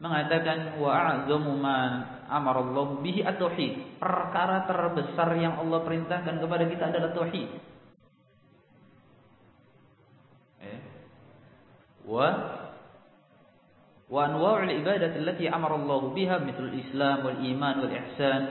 [0.00, 1.24] mengatakan wa
[1.56, 1.90] man
[2.28, 4.00] amarallahu Allah bihi at-tauhid.
[4.00, 7.48] Perkara terbesar yang Allah perintahkan kepada kita adalah tauhid.
[10.64, 10.80] Eh.
[12.08, 12.28] Wa
[14.06, 18.42] wa anwa'ul ibadah allati amarallahu biha mithl islam wal iman wal ihsan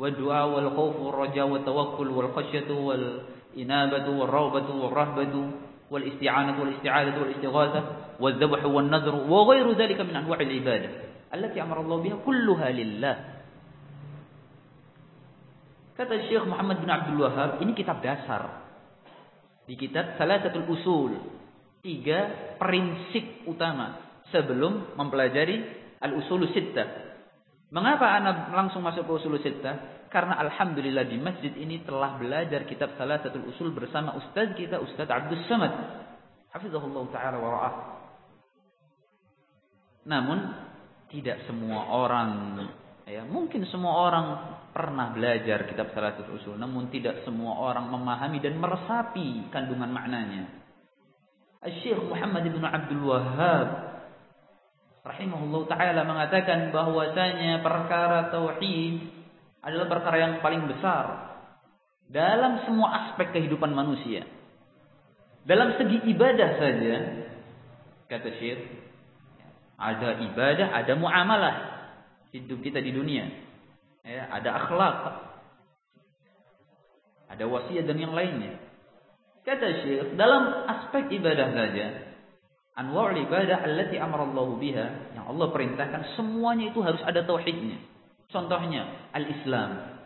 [0.00, 5.34] والدعاء والخوف والرجاء والتوكل والخشية والإنابة والرغبة والرهبة
[5.90, 7.82] والاستعانة والاستعاذة والاستغاثة
[8.20, 10.90] والذبح والنذر وغير ذلك من أنواع العبادة
[11.34, 13.16] التي أمر الله بها كلها لله
[16.00, 18.64] Kata Syekh Muhammad bin Abdul Wahab, ini kitab dasar.
[19.68, 21.12] Di kitab Salasatul Usul.
[21.84, 24.00] Tiga prinsip utama
[24.32, 25.60] sebelum mempelajari
[26.00, 27.09] al-usul sittah.
[27.70, 30.06] Mengapa anda langsung masuk ke usul sittah?
[30.10, 35.06] Karena alhamdulillah di masjid ini telah belajar kitab salah satu usul bersama ustaz kita Ustaz
[35.06, 35.70] Abdul Samad.
[36.50, 37.74] Hafizahullah taala wa ra'ah.
[40.10, 40.38] Namun
[41.14, 42.58] tidak semua orang
[43.06, 44.26] ya mungkin semua orang
[44.74, 50.58] pernah belajar kitab salah satu usul namun tidak semua orang memahami dan meresapi kandungan maknanya.
[51.60, 53.89] Syekh Muhammad bin Abdul Wahhab
[55.00, 59.00] rahimahullah taala mengatakan bahwasanya perkara tauhid
[59.64, 61.36] adalah perkara yang paling besar
[62.10, 64.26] dalam semua aspek kehidupan manusia.
[65.46, 66.94] Dalam segi ibadah saja
[68.10, 68.60] kata Syekh
[69.80, 71.56] ada ibadah, ada muamalah
[72.36, 73.24] hidup kita di dunia.
[74.04, 74.96] Ya, ada akhlak.
[77.30, 78.60] Ada wasiat dan yang lainnya.
[79.46, 82.09] Kata Syekh, dalam aspek ibadah saja
[82.80, 87.76] anwa'ul ibadah allati amarallahu biha yang Allah perintahkan semuanya itu harus ada tauhidnya.
[88.32, 90.00] Contohnya al-Islam.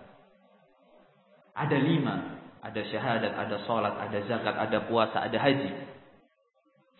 [1.54, 2.34] Ada lima.
[2.64, 5.68] Ada syahadat, ada sholat, ada zakat, ada puasa, ada haji.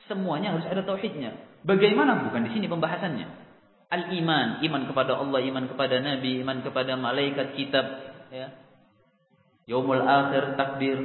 [0.04, 1.32] Semuanya harus ada tauhidnya.
[1.64, 2.28] Bagaimana?
[2.28, 3.24] Bukan di sini pembahasannya.
[3.88, 7.86] Al-iman, iman kepada Allah, iman kepada Nabi, iman kepada malaikat, kitab,
[8.28, 8.52] ya.
[9.64, 11.00] Yaumul akhir, takdir.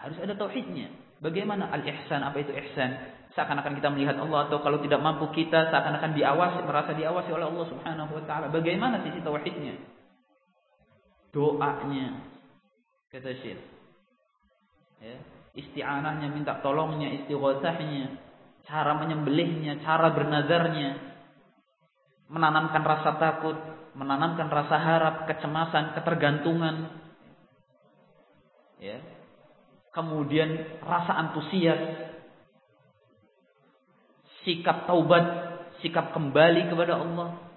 [0.00, 0.88] Harus ada tauhidnya.
[1.20, 2.24] Bagaimana al-ihsan?
[2.24, 2.96] Apa itu ihsan?
[3.32, 7.66] Seakan-akan kita melihat Allah atau kalau tidak mampu kita seakan-akan diawasi, merasa diawasi oleh Allah
[7.72, 8.52] Subhanahu wa taala.
[8.52, 9.80] Bagaimana sisi tauhidnya?
[11.32, 12.28] Doanya.
[13.08, 13.60] Kata Syekh.
[15.00, 15.16] Ya,
[15.58, 18.20] isti'anahnya minta tolongnya, istighatsahnya,
[18.68, 20.96] cara menyembelihnya, cara bernazarnya,
[22.30, 23.56] menanamkan rasa takut,
[23.98, 27.02] menanamkan rasa harap, kecemasan, ketergantungan.
[28.78, 28.98] Ya,
[29.92, 31.80] kemudian rasa antusias,
[34.42, 35.24] sikap taubat,
[35.82, 37.52] sikap kembali kepada Allah,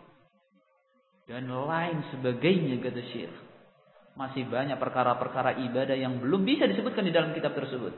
[1.26, 3.34] dan lain sebagainya kata Syekh.
[4.16, 7.92] Masih banyak perkara-perkara ibadah yang belum bisa disebutkan di dalam kitab tersebut.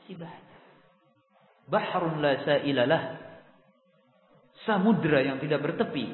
[0.00, 0.58] Masih banyak.
[1.70, 3.02] Bahrun la sa'ilalah.
[4.66, 6.10] Samudra yang tidak bertepi.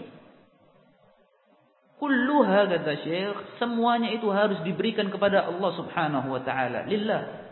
[1.97, 6.85] Kulluha kata Syekh, semuanya itu harus diberikan kepada Allah Subhanahu wa taala.
[6.85, 7.49] Lillah.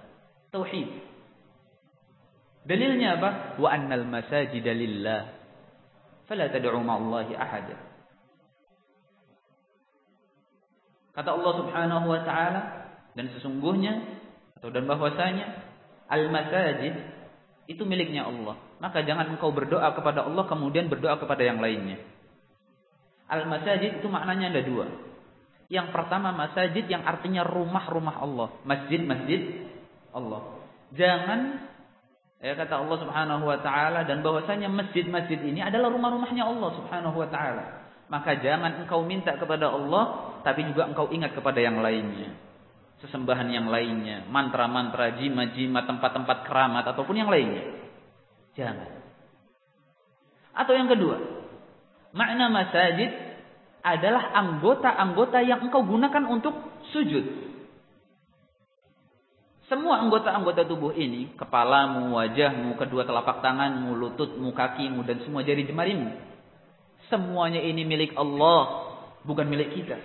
[0.53, 1.14] Tauhid.
[2.65, 3.31] Dalilnya apa?
[3.61, 5.29] Wa annal masajida lillah.
[6.25, 7.77] Fala tad'u ma'allahi ahada.
[11.15, 12.63] Kata Allah Subhanahu wa taala
[13.15, 14.03] dan sesungguhnya
[14.59, 15.47] atau dan bahwasanya
[16.11, 16.95] al-masajid
[17.69, 18.59] itu miliknya Allah.
[18.81, 22.01] Maka jangan engkau berdoa kepada Allah kemudian berdoa kepada yang lainnya.
[23.31, 24.87] Al-masajid itu maknanya ada dua.
[25.69, 28.49] Yang pertama masajid yang artinya rumah-rumah Allah.
[28.69, 29.71] Masjid-masjid
[30.13, 30.61] Allah.
[30.93, 31.41] Jangan
[32.45, 37.29] ya kata Allah Subhanahu wa taala dan bahwasanya masjid-masjid ini adalah rumah-rumahnya Allah Subhanahu wa
[37.33, 37.89] taala.
[38.13, 42.37] Maka jangan engkau minta kepada Allah tapi juga engkau ingat kepada yang lainnya.
[43.01, 47.65] Sesembahan yang lainnya, mantra-mantra, jima-jima, tempat-tempat keramat ataupun yang lainnya.
[48.55, 49.03] Jangan.
[50.55, 51.45] Atau yang kedua,
[52.15, 53.11] Makna masajid
[53.83, 56.55] adalah anggota-anggota yang engkau gunakan untuk
[56.95, 57.27] sujud.
[59.65, 66.13] Semua anggota-anggota tubuh ini, kepalamu, wajahmu, kedua telapak tanganmu, lututmu, kakimu, dan semua jari jemarimu.
[67.09, 68.93] Semuanya ini milik Allah,
[69.25, 69.97] bukan milik kita.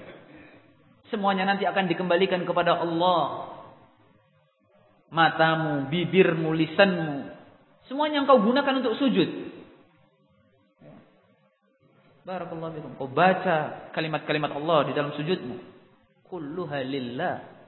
[1.11, 3.51] Semuanya nanti akan dikembalikan kepada Allah.
[5.11, 7.35] Matamu, bibirmu, lisanmu.
[7.91, 9.27] Semuanya engkau gunakan untuk sujud.
[12.23, 12.95] Barakallahu.
[12.95, 15.57] Kau baca kalimat-kalimat Allah di dalam sujudmu.
[16.29, 17.58] Kulluha lillah.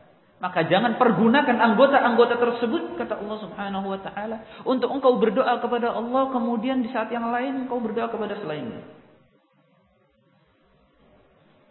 [0.42, 6.34] Maka jangan pergunakan anggota-anggota tersebut kata Allah Subhanahu wa taala untuk engkau berdoa kepada Allah
[6.34, 8.82] kemudian di saat yang lain engkau berdoa kepada selainnya.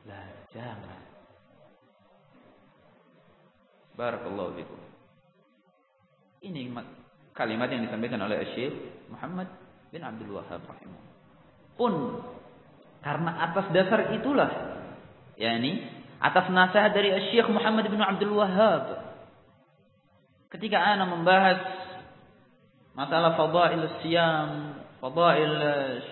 [0.07, 1.03] Lah, jangan.
[3.99, 4.81] Barakallahu fikum.
[6.47, 6.71] Ini
[7.35, 8.73] kalimat yang disampaikan oleh Syekh
[9.11, 9.51] Muhammad
[9.91, 11.19] bin Abdul Wahab rahimahullah.
[11.75, 11.93] Pun
[13.03, 14.51] karena atas dasar itulah
[15.35, 19.11] yakni atas nasihat dari Syekh Muhammad bin Abdul Wahhab
[20.53, 21.59] ketika ana membahas
[22.93, 25.55] masalah fadail siyam, fadail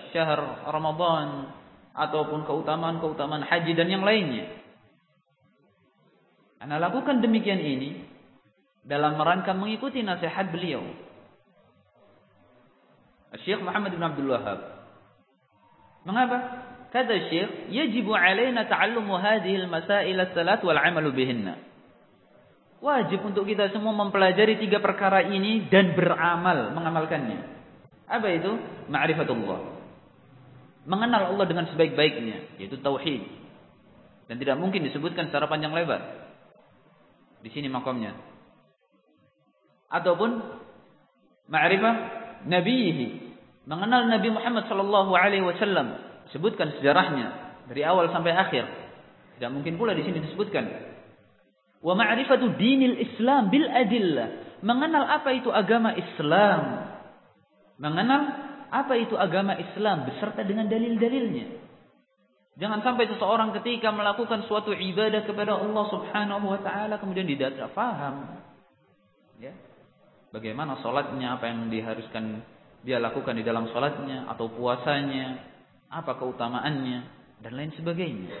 [0.09, 1.53] syahr Ramadan
[1.93, 4.49] ataupun keutamaan-keutamaan haji dan yang lainnya.
[6.59, 8.03] Ana lakukan demikian ini
[8.83, 10.81] dalam rangka mengikuti nasihat beliau.
[13.45, 14.59] Syekh Muhammad bin Abdul Wahhab.
[16.01, 16.68] Mengapa?
[16.89, 21.61] Kata Syekh, yajibu alaina ta'allumu hadhihi al-masail ats-tsalat wal 'amalu bihinna.
[22.81, 27.39] Wajib untuk kita semua mempelajari tiga perkara ini dan beramal mengamalkannya.
[28.09, 28.51] Apa itu?
[28.89, 29.77] Ma'rifatullah.
[30.89, 33.21] Mengenal Allah dengan sebaik-baiknya, yaitu tauhid.
[34.25, 36.01] Dan tidak mungkin disebutkan secara panjang lebar.
[37.45, 38.17] Di sini makamnya.
[39.93, 40.41] Ataupun
[41.53, 41.95] ma'rifah
[42.49, 43.07] nabiyihi,
[43.69, 48.65] mengenal Nabi Muhammad sallallahu alaihi wasallam sebutkan sejarahnya dari awal sampai akhir.
[49.37, 50.65] Tidak mungkin pula di sini disebutkan.
[51.79, 54.59] Wa ma'rifatu dinil Islam bil adillah.
[54.59, 56.61] Mengenal apa itu agama Islam.
[57.79, 58.21] Mengenal
[58.69, 61.69] apa itu agama Islam beserta dengan dalil-dalilnya.
[62.59, 68.43] Jangan sampai seseorang ketika melakukan suatu ibadah kepada Allah Subhanahu wa taala kemudian tidak faham.
[69.39, 69.55] Ya.
[70.35, 72.43] Bagaimana salatnya, apa yang diharuskan
[72.83, 75.48] dia lakukan di dalam salatnya atau puasanya,
[75.89, 76.99] apa keutamaannya
[77.41, 78.33] dan lain sebagainya.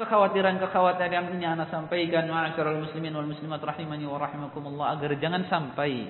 [0.00, 6.08] Kekhawatiran-kekhawatiran ini anak sampaikan ma'asyiral muslimin wal muslimat rahimani wa rahimakumullah agar jangan sampai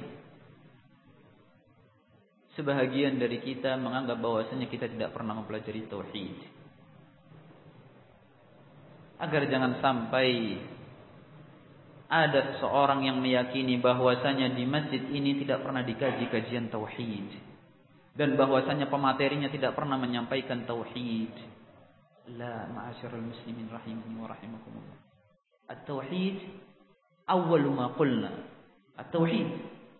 [2.54, 6.38] sebahagian dari kita menganggap bahwasanya kita tidak pernah mempelajari tauhid.
[9.20, 10.56] agar jangan sampai
[12.10, 17.49] ada seseorang yang meyakini bahwasanya di masjid ini tidak pernah dikaji kajian tauhid
[18.14, 21.34] dan bahwasanya pematerinya tidak pernah menyampaikan tauhid.
[22.38, 24.98] La ma'asyiral muslimin rahimani wa rahimakumullah.
[25.70, 26.36] At-tauhid
[27.26, 28.30] awwal ma qulna.
[28.98, 29.48] At-tauhid,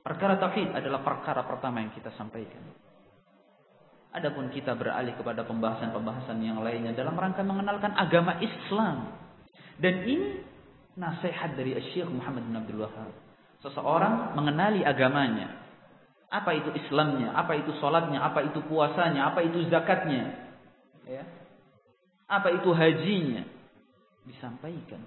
[0.03, 2.63] perkara tauhid adalah perkara pertama yang kita sampaikan.
[4.11, 9.15] Adapun kita beralih kepada pembahasan-pembahasan yang lainnya dalam rangka mengenalkan agama Islam.
[9.79, 10.43] Dan ini
[10.99, 13.15] nasihat dari Syekh Muhammad bin Abdul Wahab.
[13.63, 15.60] Seseorang mengenali agamanya.
[16.31, 20.31] Apa itu Islamnya, apa itu sholatnya, apa itu puasanya, apa itu zakatnya.
[21.03, 21.27] Ya.
[22.31, 23.43] Apa itu hajinya.
[24.31, 25.03] Disampaikan.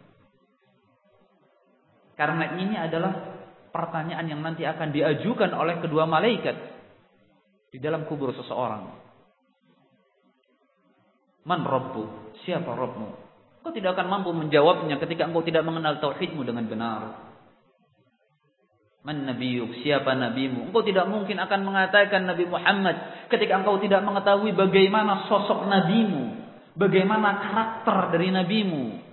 [2.20, 3.40] Karena ini adalah
[3.72, 6.54] pertanyaan yang nanti akan diajukan oleh kedua malaikat
[7.74, 8.86] di dalam kubur seseorang.
[11.48, 12.36] Man Rabbu?
[12.44, 13.10] Siapa Rabbmu?
[13.64, 17.33] Kau tidak akan mampu menjawabnya ketika engkau tidak mengenal tauhidmu dengan benar.
[19.04, 19.84] Man nabiyuk?
[19.84, 20.72] Siapa nabimu?
[20.72, 26.40] Engkau tidak mungkin akan mengatakan Nabi Muhammad ketika engkau tidak mengetahui bagaimana sosok nabimu,
[26.80, 29.04] bagaimana karakter dari nabimu,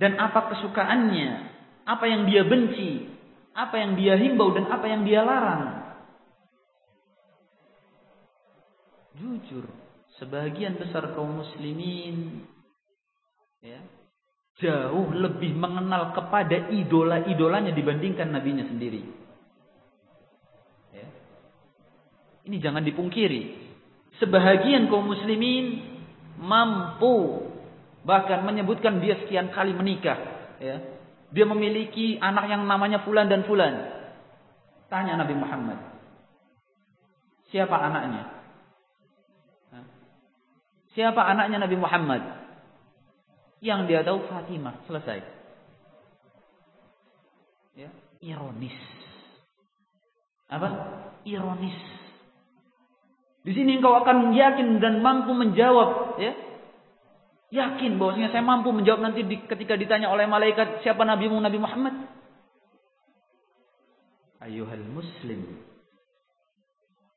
[0.00, 1.30] dan apa kesukaannya,
[1.84, 3.04] apa yang dia benci,
[3.52, 5.84] apa yang dia himbau dan apa yang dia larang.
[9.14, 9.64] jujur
[10.18, 12.46] sebagian besar kaum muslimin
[13.62, 13.78] ya
[14.62, 19.02] jauh lebih mengenal kepada idola-idolanya dibandingkan nabinya sendiri.
[20.94, 21.06] Ya.
[22.46, 23.66] Ini jangan dipungkiri.
[24.22, 25.82] Sebahagian kaum muslimin
[26.38, 27.50] mampu
[28.06, 30.18] bahkan menyebutkan dia sekian kali menikah,
[30.62, 30.76] ya.
[31.34, 33.90] Dia memiliki anak yang namanya fulan dan fulan.
[34.86, 35.82] Tanya Nabi Muhammad.
[37.50, 38.22] Siapa anaknya?
[40.94, 42.43] Siapa anaknya Nabi Muhammad?
[43.64, 44.84] Yang dia tahu Fatimah.
[44.84, 45.24] Selesai.
[47.80, 47.88] Ya,
[48.20, 48.76] ironis.
[50.52, 50.68] Apa?
[51.24, 51.80] Ironis.
[53.40, 56.32] Di sini engkau akan yakin dan mampu menjawab, ya.
[57.52, 61.94] Yakin bahwasanya saya mampu menjawab nanti di, ketika ditanya oleh malaikat siapa nabimu Nabi Muhammad?
[64.44, 65.64] Ayuhal muslim.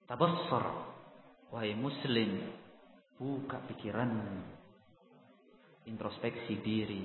[0.07, 0.95] Tabassar.
[1.51, 2.43] Wahai muslim,
[3.19, 4.56] Buka pikiranmu.
[5.87, 7.03] Introspeksi diri.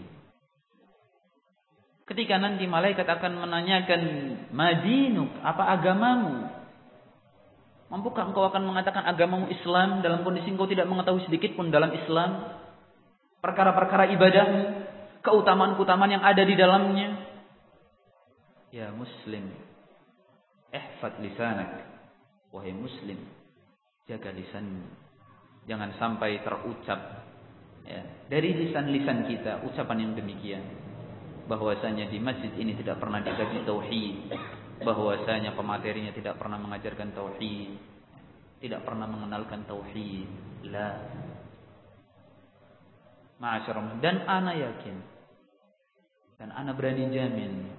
[2.02, 4.02] Ketika nanti malaikat akan menanyakan
[4.50, 6.50] madinuk, apa agamamu?
[7.94, 12.58] Mampukah engkau akan mengatakan agamamu Islam dalam kondisi engkau tidak mengetahui sedikit pun dalam Islam?
[13.38, 14.62] Perkara-perkara ibadahmu,
[15.22, 17.22] keutamaan-keutamaan yang ada di dalamnya?
[18.74, 19.46] Ya muslim,
[20.74, 21.86] ihfad lisanak.
[22.50, 23.22] Wahai muslim,
[24.10, 24.84] jaga lisanmu.
[25.70, 26.98] Jangan sampai terucap
[27.92, 30.64] ya, dari lisan-lisan kita ucapan yang demikian.
[31.44, 34.16] Bahwasanya di masjid ini tidak pernah dikaji tauhid,
[34.80, 37.76] bahwasanya pematerinya tidak pernah mengajarkan tauhid,
[38.64, 40.30] tidak pernah mengenalkan tauhid.
[40.72, 40.96] La.
[43.42, 44.96] Ma'asyiral dan ana yakin
[46.38, 47.74] dan ana berani jamin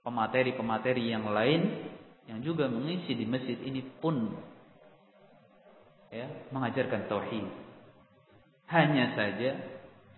[0.00, 1.60] pemateri-pemateri yang lain
[2.24, 4.32] yang juga mengisi di masjid ini pun
[6.08, 7.46] ya, mengajarkan tauhid.
[8.70, 9.50] Hanya saja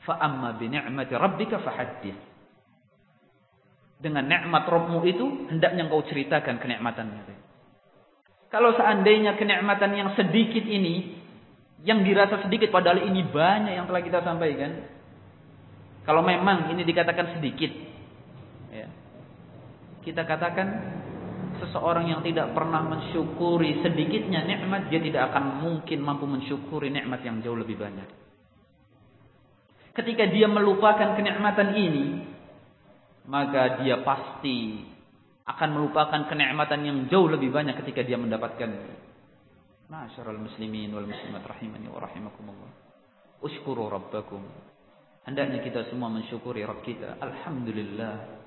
[0.04, 2.30] fa amma bi ni'mati rabbika fahaddits.
[4.02, 7.22] Dengan nikmat Rabbmu itu hendaknya engkau ceritakan kenikmatannya.
[8.50, 11.22] Kalau seandainya kenikmatan yang sedikit ini
[11.86, 14.70] yang dirasa sedikit padahal ini banyak yang telah kita sampaikan.
[16.02, 17.70] Kalau memang ini dikatakan sedikit
[18.74, 18.90] ya.
[20.02, 20.66] Kita katakan
[21.62, 27.38] seseorang yang tidak pernah mensyukuri sedikitnya nikmat, dia tidak akan mungkin mampu mensyukuri nikmat yang
[27.38, 28.08] jauh lebih banyak.
[29.92, 32.06] Ketika dia melupakan kenikmatan ini,
[33.28, 34.88] maka dia pasti
[35.44, 38.70] akan melupakan kenikmatan yang jauh lebih banyak ketika dia mendapatkan.
[39.92, 42.72] Masyarul muslimin wal muslimat rahimani wa rahimakumullah.
[43.44, 44.40] Ushkuru rabbakum.
[45.28, 47.20] Hendaknya kita semua mensyukuri Rabb kita.
[47.20, 48.42] Alhamdulillah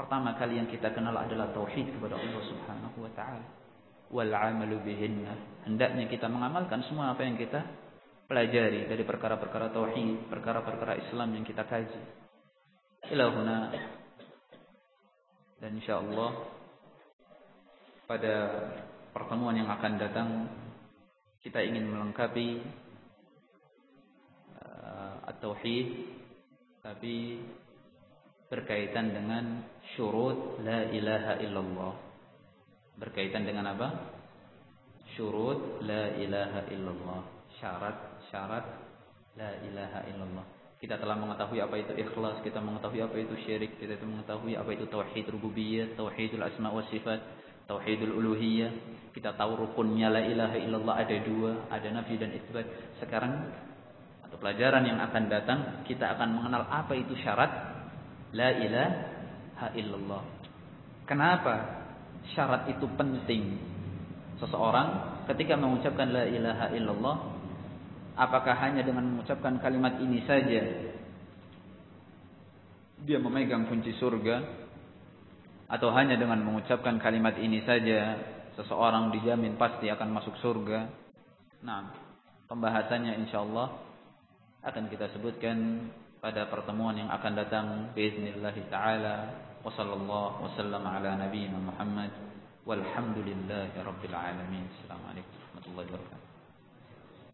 [0.00, 3.44] Pertama kali yang kita kenal adalah tauhid kepada Allah Subhanahu wa taala.
[4.08, 5.36] Wal 'amalu bihinna.
[5.68, 7.60] Hendaknya kita mengamalkan semua apa yang kita
[8.30, 11.98] pelajari dari perkara-perkara tauhid, perkara-perkara Islam yang kita kaji.
[13.10, 13.74] Ilahuna
[15.58, 16.30] dan insyaallah
[18.06, 18.34] pada
[19.10, 20.28] pertemuan yang akan datang
[21.42, 22.62] kita ingin melengkapi
[24.62, 25.88] uh, at-tauhid
[26.86, 27.42] tapi
[28.46, 29.66] berkaitan dengan
[29.98, 31.94] syurut la ilaha illallah.
[32.94, 33.88] Berkaitan dengan apa?
[35.18, 37.22] Syurut la ilaha illallah.
[38.30, 38.64] Syarat-syarat
[39.38, 40.46] La ilaha illallah.
[40.80, 44.88] Kita telah mengetahui apa itu ikhlas, kita mengetahui apa itu syirik, kita mengetahui apa itu
[44.88, 47.20] tauhid rububiyah, tauhidul asma wa sifat,
[47.68, 48.72] tauhidul uluhiyah.
[49.12, 52.64] Kita tahu rukunnya la ilaha illallah ada dua, ada nafi dan isbat.
[53.02, 53.50] Sekarang
[54.24, 57.50] atau pelajaran yang akan datang, kita akan mengenal apa itu syarat
[58.32, 60.22] la ilaha illallah.
[61.04, 61.54] Kenapa
[62.32, 63.58] syarat itu penting?
[64.40, 67.39] Seseorang ketika mengucapkan la ilaha illallah
[68.19, 70.61] Apakah hanya dengan mengucapkan kalimat ini saja
[73.05, 74.41] dia memegang kunci surga
[75.69, 78.17] atau hanya dengan mengucapkan kalimat ini saja
[78.55, 80.87] seseorang dijamin pasti akan masuk surga?
[81.61, 81.91] Nah,
[82.47, 83.67] pembahasannya insyaallah
[84.65, 85.89] akan kita sebutkan
[86.23, 89.15] pada pertemuan yang akan datang باذنillah taala
[89.61, 92.09] wa sallallahu wasallam ala nabiyyina Muhammad
[92.65, 94.65] walhamdulillahi rabbil alamin.
[94.73, 96.18] Assalamualaikum warahmatullahi wabarakatuh.